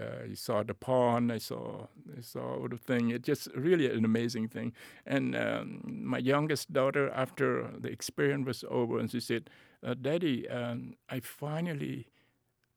Uh, 0.00 0.24
you 0.26 0.34
saw 0.34 0.62
the 0.62 0.72
pond. 0.72 1.30
I 1.30 1.36
saw 1.36 1.86
I 2.16 2.22
saw 2.22 2.54
all 2.60 2.68
the 2.68 2.78
thing. 2.78 3.10
It's 3.10 3.26
just 3.26 3.48
really 3.54 3.90
an 3.90 4.04
amazing 4.06 4.48
thing. 4.48 4.72
And 5.06 5.36
um, 5.36 5.82
my 5.84 6.16
youngest 6.16 6.72
daughter, 6.72 7.10
after 7.14 7.68
the 7.78 7.90
experience 7.90 8.46
was 8.46 8.64
over, 8.70 8.98
and 8.98 9.10
she 9.10 9.20
said, 9.20 9.50
uh, 9.84 9.94
"Daddy, 10.00 10.48
um, 10.48 10.94
I 11.10 11.20
finally 11.20 12.06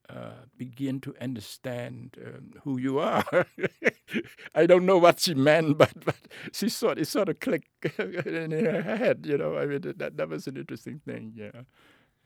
uh, 0.10 0.32
begin 0.58 1.00
to 1.02 1.16
understand 1.20 2.18
um, 2.26 2.52
who 2.64 2.78
you 2.78 3.00
are. 3.00 3.24
I 4.56 4.66
don't 4.66 4.86
know 4.86 4.98
what 4.98 5.20
she 5.20 5.34
meant, 5.34 5.78
but, 5.78 5.94
but 6.06 6.18
she 6.52 6.70
sort 6.70 7.00
it 7.00 7.08
sort 7.08 7.30
of 7.30 7.40
clicked 7.40 7.70
in 8.00 8.52
her 8.52 8.82
head. 8.82 9.26
You 9.28 9.38
know, 9.38 9.58
I 9.58 9.66
mean 9.66 9.82
that 9.98 10.18
that 10.18 10.30
was 10.30 10.48
an 10.48 10.58
interesting 10.58 11.00
thing. 11.06 11.34
Yeah. 11.36 11.62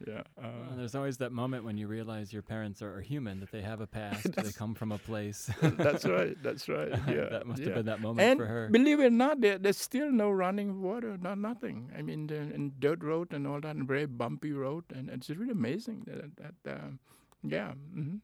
Yeah. 0.08 0.22
Uh, 0.38 0.48
well, 0.68 0.78
there's 0.78 0.96
always 0.96 1.18
that 1.18 1.34
moment 1.34 1.66
when 1.66 1.78
you 1.78 1.86
realize 1.86 2.32
your 2.32 2.42
parents 2.42 2.82
are, 2.82 2.96
are 2.96 3.02
human, 3.02 3.42
that 3.42 3.52
they 3.52 3.62
have 3.62 3.82
a 3.82 3.88
past, 3.88 4.32
they 4.32 4.54
come 4.54 4.74
from 4.74 4.94
a 4.94 4.98
place. 4.98 5.52
that's 5.62 6.06
right. 6.06 6.42
That's 6.42 6.70
right. 6.70 6.90
Yeah. 7.06 7.28
that 7.30 7.46
must 7.46 7.60
yeah. 7.60 7.66
have 7.66 7.76
been 7.76 7.86
that 7.88 8.00
moment 8.00 8.26
and 8.26 8.40
for 8.40 8.46
her. 8.46 8.70
Believe 8.70 9.02
it 9.02 9.08
or 9.08 9.10
not, 9.10 9.42
there, 9.42 9.58
there's 9.58 9.78
still 9.78 10.10
no 10.10 10.32
running 10.32 10.82
water, 10.82 11.18
not 11.20 11.38
nothing. 11.38 11.92
I 11.98 12.02
mean, 12.02 12.28
the, 12.28 12.38
and 12.38 12.80
dirt 12.80 13.04
road 13.04 13.34
and 13.34 13.46
all 13.46 13.60
that, 13.60 13.76
and 13.76 13.86
very 13.86 14.06
bumpy 14.06 14.54
road, 14.54 14.86
and 14.96 15.10
it's 15.10 15.30
really 15.30 15.52
amazing 15.52 16.06
that 16.08 16.56
that. 16.64 16.80
Um, 16.80 17.00
yeah. 17.44 17.74
Mm-hmm. 17.96 18.18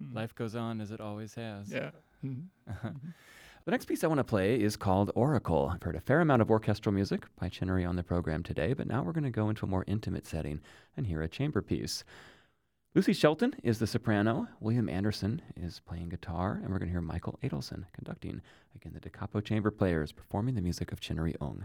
Mm-hmm. 0.00 0.16
Life 0.16 0.34
goes 0.34 0.56
on 0.56 0.80
as 0.80 0.90
it 0.90 1.00
always 1.00 1.34
has. 1.34 1.70
Yeah. 1.72 1.90
Mm-hmm. 2.24 2.88
the 3.64 3.70
next 3.70 3.86
piece 3.86 4.02
I 4.02 4.08
want 4.08 4.18
to 4.18 4.24
play 4.24 4.60
is 4.60 4.76
called 4.76 5.10
Oracle. 5.14 5.70
I've 5.72 5.82
heard 5.82 5.96
a 5.96 6.00
fair 6.00 6.20
amount 6.20 6.42
of 6.42 6.50
orchestral 6.50 6.92
music 6.92 7.26
by 7.38 7.48
Chinary 7.48 7.88
on 7.88 7.96
the 7.96 8.02
program 8.02 8.42
today, 8.42 8.72
but 8.72 8.86
now 8.86 9.02
we're 9.02 9.12
going 9.12 9.24
to 9.24 9.30
go 9.30 9.48
into 9.48 9.66
a 9.66 9.68
more 9.68 9.84
intimate 9.86 10.26
setting 10.26 10.60
and 10.96 11.06
hear 11.06 11.22
a 11.22 11.28
chamber 11.28 11.62
piece. 11.62 12.04
Lucy 12.94 13.12
Shelton 13.12 13.54
is 13.64 13.80
the 13.80 13.88
soprano, 13.88 14.46
William 14.60 14.88
Anderson 14.88 15.42
is 15.56 15.80
playing 15.80 16.10
guitar, 16.10 16.60
and 16.62 16.70
we're 16.70 16.78
going 16.78 16.88
to 16.88 16.92
hear 16.92 17.00
Michael 17.00 17.38
Adelson 17.42 17.84
conducting. 17.92 18.40
Again, 18.76 18.92
the 18.94 19.00
Da 19.00 19.10
Capo 19.10 19.40
Chamber 19.40 19.72
Players 19.72 20.12
performing 20.12 20.54
the 20.54 20.62
music 20.62 20.92
of 20.92 21.00
Chinary 21.00 21.34
Ung. 21.40 21.64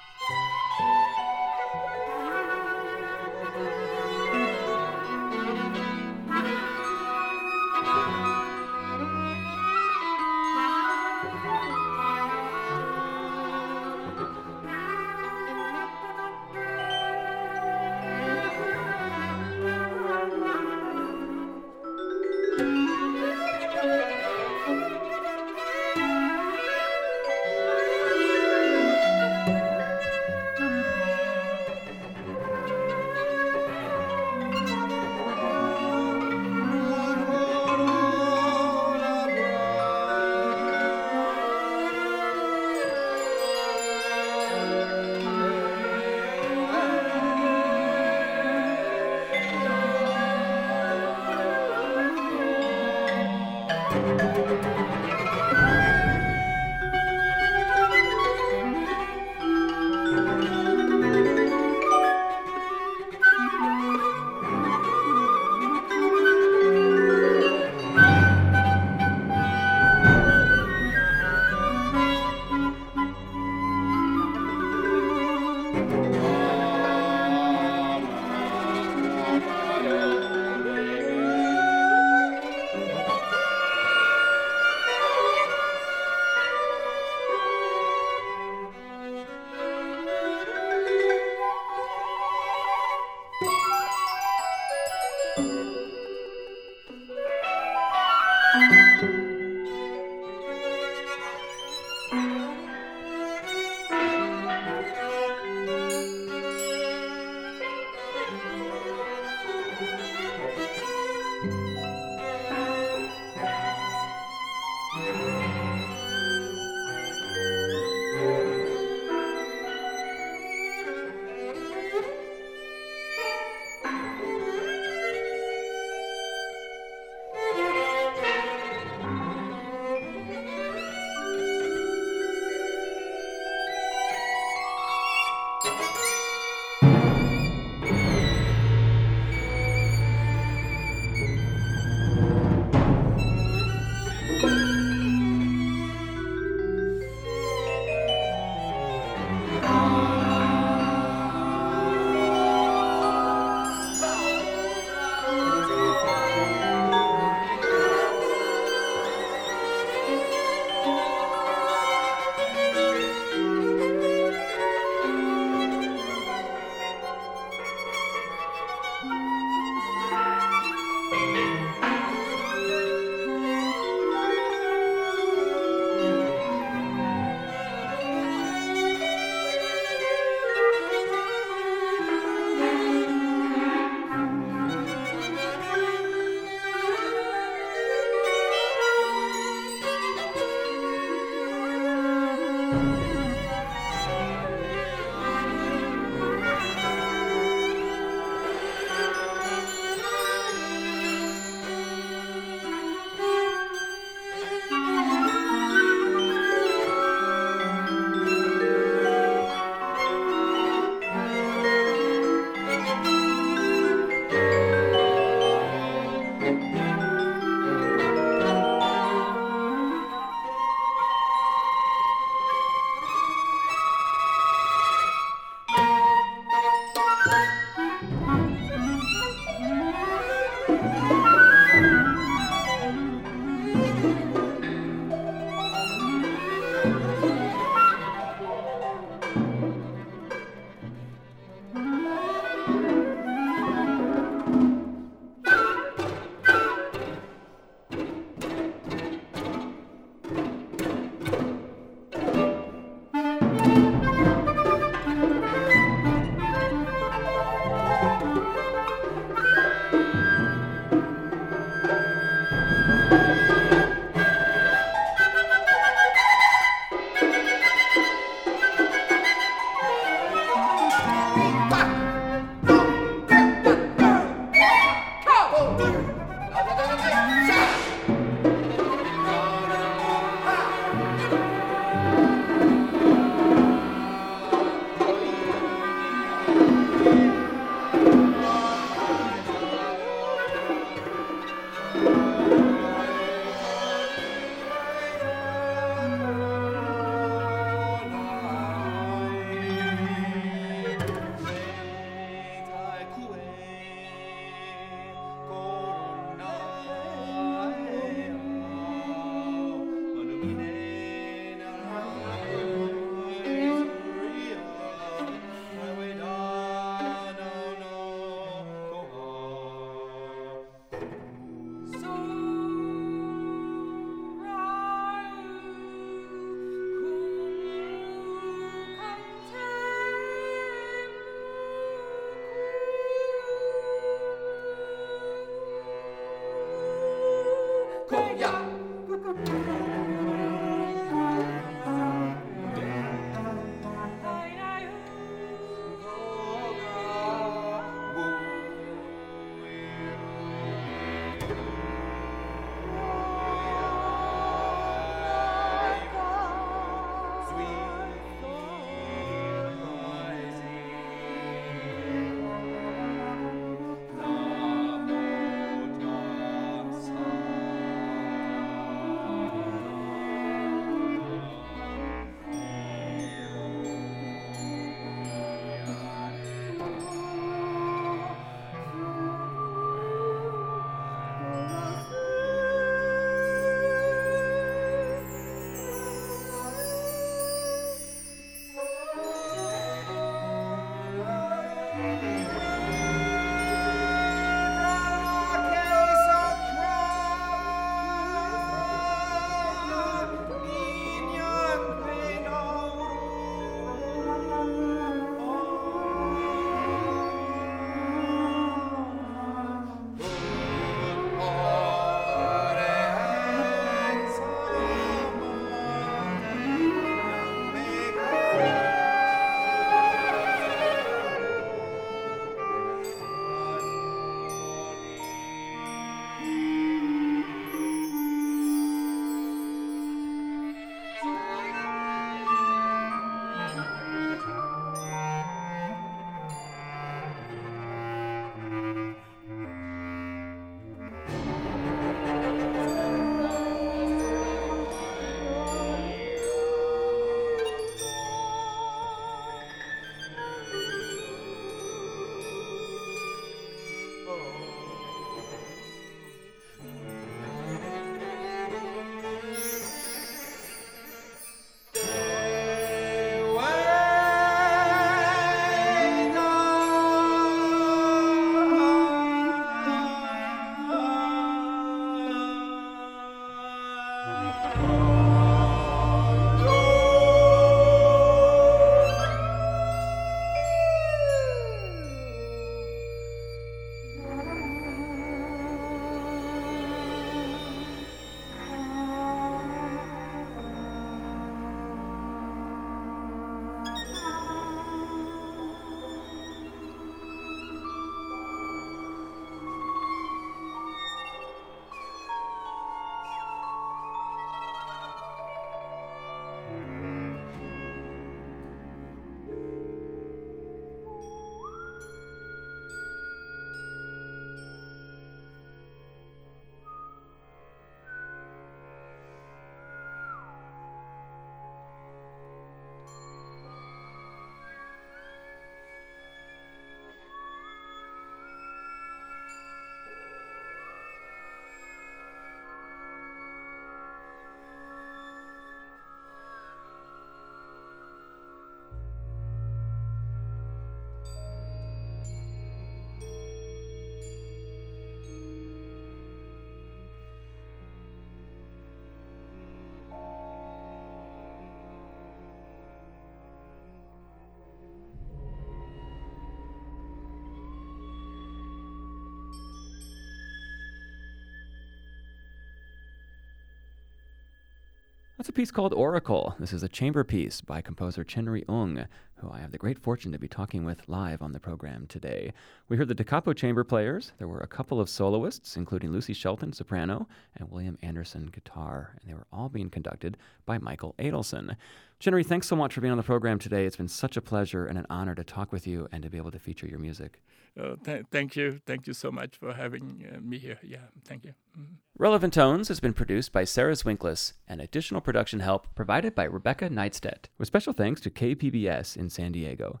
That's 565.42 565.48
a 565.48 565.52
piece 565.54 565.72
called 565.72 565.92
Oracle. 565.92 566.54
This 566.60 566.72
is 566.72 566.84
a 566.84 566.88
chamber 566.88 567.24
piece 567.24 567.60
by 567.60 567.80
composer 567.80 568.22
Chinary 568.22 568.62
Ung, 568.68 569.06
who 569.34 569.50
I 569.50 569.58
have 569.58 569.72
the 569.72 569.76
great 569.76 569.98
fortune 569.98 570.30
to 570.30 570.38
be 570.38 570.46
talking 570.46 570.84
with 570.84 571.08
live 571.08 571.42
on 571.42 571.50
the 571.50 571.58
program 571.58 572.06
today. 572.06 572.52
We 572.88 572.96
heard 572.96 573.08
the 573.08 573.14
Da 573.16 573.24
Capo 573.24 573.52
chamber 573.52 573.82
players. 573.82 574.30
There 574.38 574.46
were 574.46 574.60
a 574.60 574.68
couple 574.68 575.00
of 575.00 575.08
soloists, 575.08 575.76
including 575.76 576.12
Lucy 576.12 576.32
Shelton, 576.32 576.72
soprano, 576.72 577.26
and 577.56 577.68
William 577.72 577.98
Anderson, 578.02 578.50
guitar, 578.52 579.16
and 579.20 579.28
they 579.28 579.34
were 579.34 579.48
all 579.52 579.68
being 579.68 579.90
conducted 579.90 580.36
by 580.64 580.78
Michael 580.78 581.16
Adelson. 581.18 581.74
Chinary, 582.20 582.46
thanks 582.46 582.68
so 582.68 582.76
much 582.76 582.94
for 582.94 583.00
being 583.00 583.10
on 583.10 583.16
the 583.16 583.24
program 583.24 583.58
today. 583.58 583.84
It's 583.84 583.96
been 583.96 584.06
such 584.06 584.36
a 584.36 584.40
pleasure 584.40 584.86
and 584.86 584.96
an 584.96 585.06
honor 585.10 585.34
to 585.34 585.42
talk 585.42 585.72
with 585.72 585.88
you 585.88 586.06
and 586.12 586.22
to 586.22 586.30
be 586.30 586.38
able 586.38 586.52
to 586.52 586.60
feature 586.60 586.86
your 586.86 587.00
music. 587.00 587.40
Uh, 587.78 587.96
th- 588.04 588.26
thank 588.30 588.54
you. 588.54 588.80
Thank 588.86 589.06
you 589.06 589.14
so 589.14 589.30
much 589.30 589.56
for 589.56 589.72
having 589.72 590.24
uh, 590.30 590.40
me 590.40 590.58
here. 590.58 590.78
Yeah, 590.82 591.06
thank 591.24 591.44
you. 591.44 591.54
Mm-hmm. 591.78 591.94
Relevant 592.18 592.52
Tones 592.52 592.88
has 592.88 593.00
been 593.00 593.14
produced 593.14 593.52
by 593.52 593.64
Sarah 593.64 593.94
Zwinklis 593.94 594.52
and 594.68 594.80
additional 594.80 595.20
production 595.22 595.60
help 595.60 595.94
provided 595.94 596.34
by 596.34 596.44
Rebecca 596.44 596.90
Neidstedt, 596.90 597.46
with 597.56 597.68
special 597.68 597.94
thanks 597.94 598.20
to 598.20 598.30
KPBS 598.30 599.16
in 599.16 599.30
San 599.30 599.52
Diego. 599.52 600.00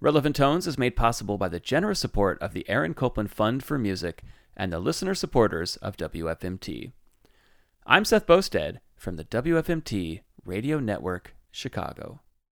Relevant 0.00 0.34
Tones 0.34 0.66
is 0.66 0.78
made 0.78 0.96
possible 0.96 1.36
by 1.36 1.48
the 1.48 1.60
generous 1.60 1.98
support 1.98 2.40
of 2.40 2.54
the 2.54 2.66
Aaron 2.68 2.94
Copland 2.94 3.30
Fund 3.30 3.62
for 3.62 3.78
Music 3.78 4.22
and 4.56 4.72
the 4.72 4.80
listener 4.80 5.14
supporters 5.14 5.76
of 5.76 5.98
WFMT. 5.98 6.92
I'm 7.86 8.06
Seth 8.06 8.26
Boustead 8.26 8.78
from 8.96 9.16
the 9.16 9.24
WFMT 9.24 10.20
Radio 10.44 10.80
Network, 10.80 11.36
Chicago. 11.50 12.20